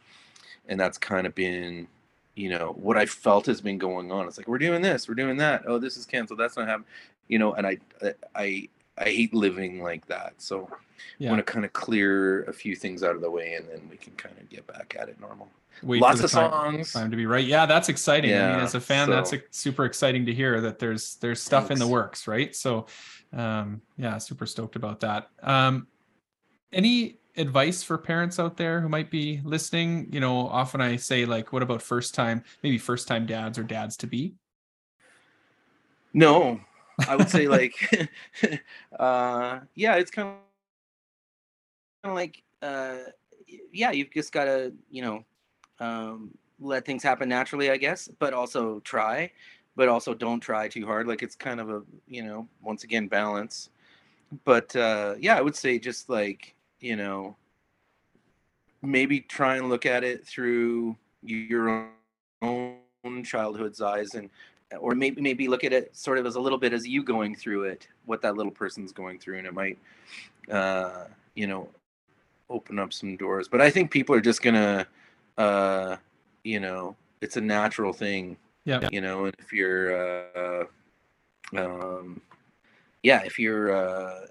[0.67, 1.87] and that's kind of been
[2.35, 4.27] you know what I felt has been going on.
[4.27, 5.63] It's like we're doing this, we're doing that.
[5.67, 6.39] Oh, this is canceled.
[6.39, 6.87] That's not happening.
[7.27, 7.77] You know, and I
[8.35, 10.33] I I hate living like that.
[10.37, 10.69] So
[11.19, 11.29] Yeah.
[11.29, 13.87] I want to kind of clear a few things out of the way, and then
[13.89, 15.49] we can kind of get back at it normal.
[15.83, 16.91] Wait Lots of time, songs.
[16.93, 17.45] time to be right.
[17.45, 18.31] Yeah, that's exciting.
[18.33, 21.15] I mean, Yeah, as a fan, that's so- ex- super exciting to hear that there's
[21.17, 22.55] there's stuff in the works, right?
[22.55, 22.87] So,
[23.33, 25.29] um, yeah, super stoked about that.
[25.43, 25.87] Um,
[26.71, 30.09] any advice for parents out there who might be listening?
[30.11, 33.63] You know, often I say like, what about first time, maybe first time dads or
[33.63, 34.33] dads to be?
[36.13, 36.59] No,
[37.07, 37.73] I would say like,
[38.99, 40.35] uh, yeah, it's kind
[42.03, 42.97] of like, uh,
[43.71, 45.23] yeah, you've just got to, you know,
[45.79, 49.31] um, let things happen naturally, I guess, but also try,
[49.77, 51.07] but also don't try too hard.
[51.07, 53.69] Like it's kind of a, you know, once again, balance.
[54.43, 57.37] But uh, yeah, I would say just like, you know,
[58.81, 61.87] maybe try and look at it through your
[62.41, 62.75] own
[63.23, 64.29] childhood's eyes and
[64.79, 67.35] or maybe maybe look at it sort of as a little bit as you going
[67.35, 69.77] through it what that little person's going through and it might
[70.51, 71.05] uh
[71.35, 71.69] you know
[72.49, 74.85] open up some doors but i think people are just gonna
[75.37, 75.95] uh
[76.43, 78.37] you know it's a natural thing
[78.67, 78.89] Yeah.
[78.91, 80.65] you know and if you're uh
[81.55, 82.19] um
[83.01, 84.27] yeah if you're uh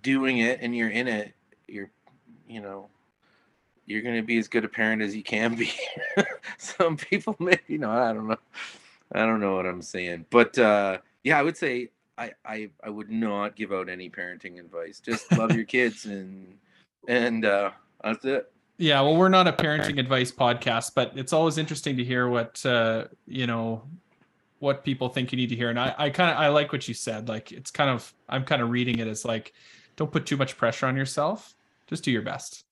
[0.00, 1.34] doing it and you're in it
[1.68, 1.90] you're
[2.48, 2.88] you know
[3.84, 5.70] you're going to be as good a parent as you can be.
[6.56, 8.38] Some people maybe know i don't know.
[9.12, 10.24] I don't know what i'm saying.
[10.30, 14.58] But uh yeah i would say i i, I would not give out any parenting
[14.58, 14.98] advice.
[15.00, 16.56] Just love your kids and
[17.06, 21.58] and uh that's it Yeah, well, we're not a parenting advice podcast, but it's always
[21.58, 23.82] interesting to hear what uh, you know
[24.58, 25.70] what people think you need to hear.
[25.70, 27.28] And I, I kind of I like what you said.
[27.28, 29.52] Like it's kind of I'm kind of reading it as like,
[29.94, 31.54] don't put too much pressure on yourself.
[31.86, 32.64] Just do your best.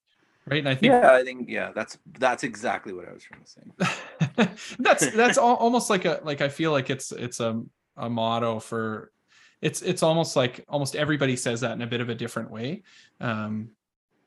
[0.47, 0.59] Right.
[0.59, 4.49] And I think yeah i think yeah that's that's exactly what i was trying to
[4.49, 7.63] say that's that's al- almost like a like I feel like it's it's a
[7.97, 9.13] a motto for
[9.61, 12.83] it's it's almost like almost everybody says that in a bit of a different way
[13.21, 13.71] um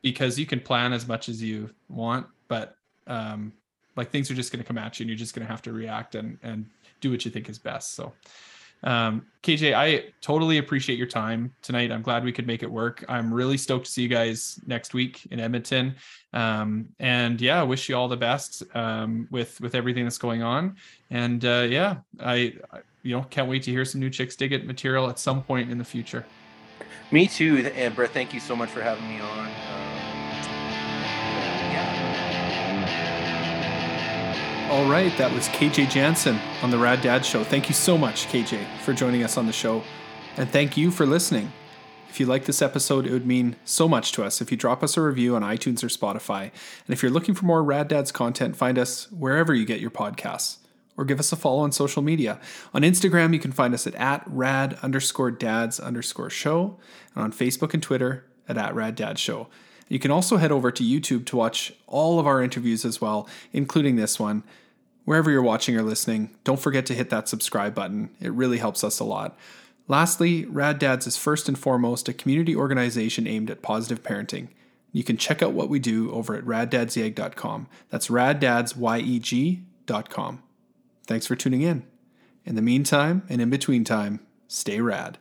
[0.05, 2.77] because you can plan as much as you want but
[3.07, 3.51] um
[3.95, 5.63] like things are just going to come at you and you're just going to have
[5.63, 6.67] to react and and
[7.01, 8.13] do what you think is best so.
[8.83, 11.91] Um KJ I totally appreciate your time tonight.
[11.91, 13.03] I'm glad we could make it work.
[13.09, 15.95] I'm really stoked to see you guys next week in Edmonton.
[16.33, 20.75] Um and yeah wish you all the best um with with everything that's going on.
[21.09, 25.09] And uh yeah i, I you know can't wait to hear some new Chixdiggit material
[25.09, 26.25] at some point in the future.
[27.11, 27.63] Me too
[27.95, 29.47] brett thank you so much for having me on.
[29.47, 29.94] Um,
[34.69, 38.27] all right that was kj jansen on the rad dad show thank you so much
[38.27, 39.83] kj for joining us on the show
[40.37, 41.51] and thank you for listening
[42.15, 44.83] if you like this episode, it would mean so much to us if you drop
[44.83, 46.43] us a review on iTunes or Spotify.
[46.43, 49.91] And if you're looking for more Rad Dads content, find us wherever you get your
[49.91, 50.59] podcasts.
[50.95, 52.39] Or give us a follow on social media.
[52.73, 56.79] On Instagram, you can find us at, at rad underscore dads underscore show.
[57.13, 59.49] And on Facebook and Twitter at, at rad dad show.
[59.87, 63.29] You can also head over to YouTube to watch all of our interviews as well,
[63.53, 64.43] including this one.
[65.03, 68.09] Wherever you're watching or listening, don't forget to hit that subscribe button.
[68.19, 69.37] It really helps us a lot.
[69.87, 74.47] Lastly, Rad Dads is first and foremost a community organization aimed at positive parenting.
[74.91, 77.67] You can check out what we do over at raddadsyeg.com.
[77.89, 80.43] That's raddadsyeg.com.
[81.05, 81.85] Thanks for tuning in.
[82.45, 85.19] In the meantime and in between time, stay rad.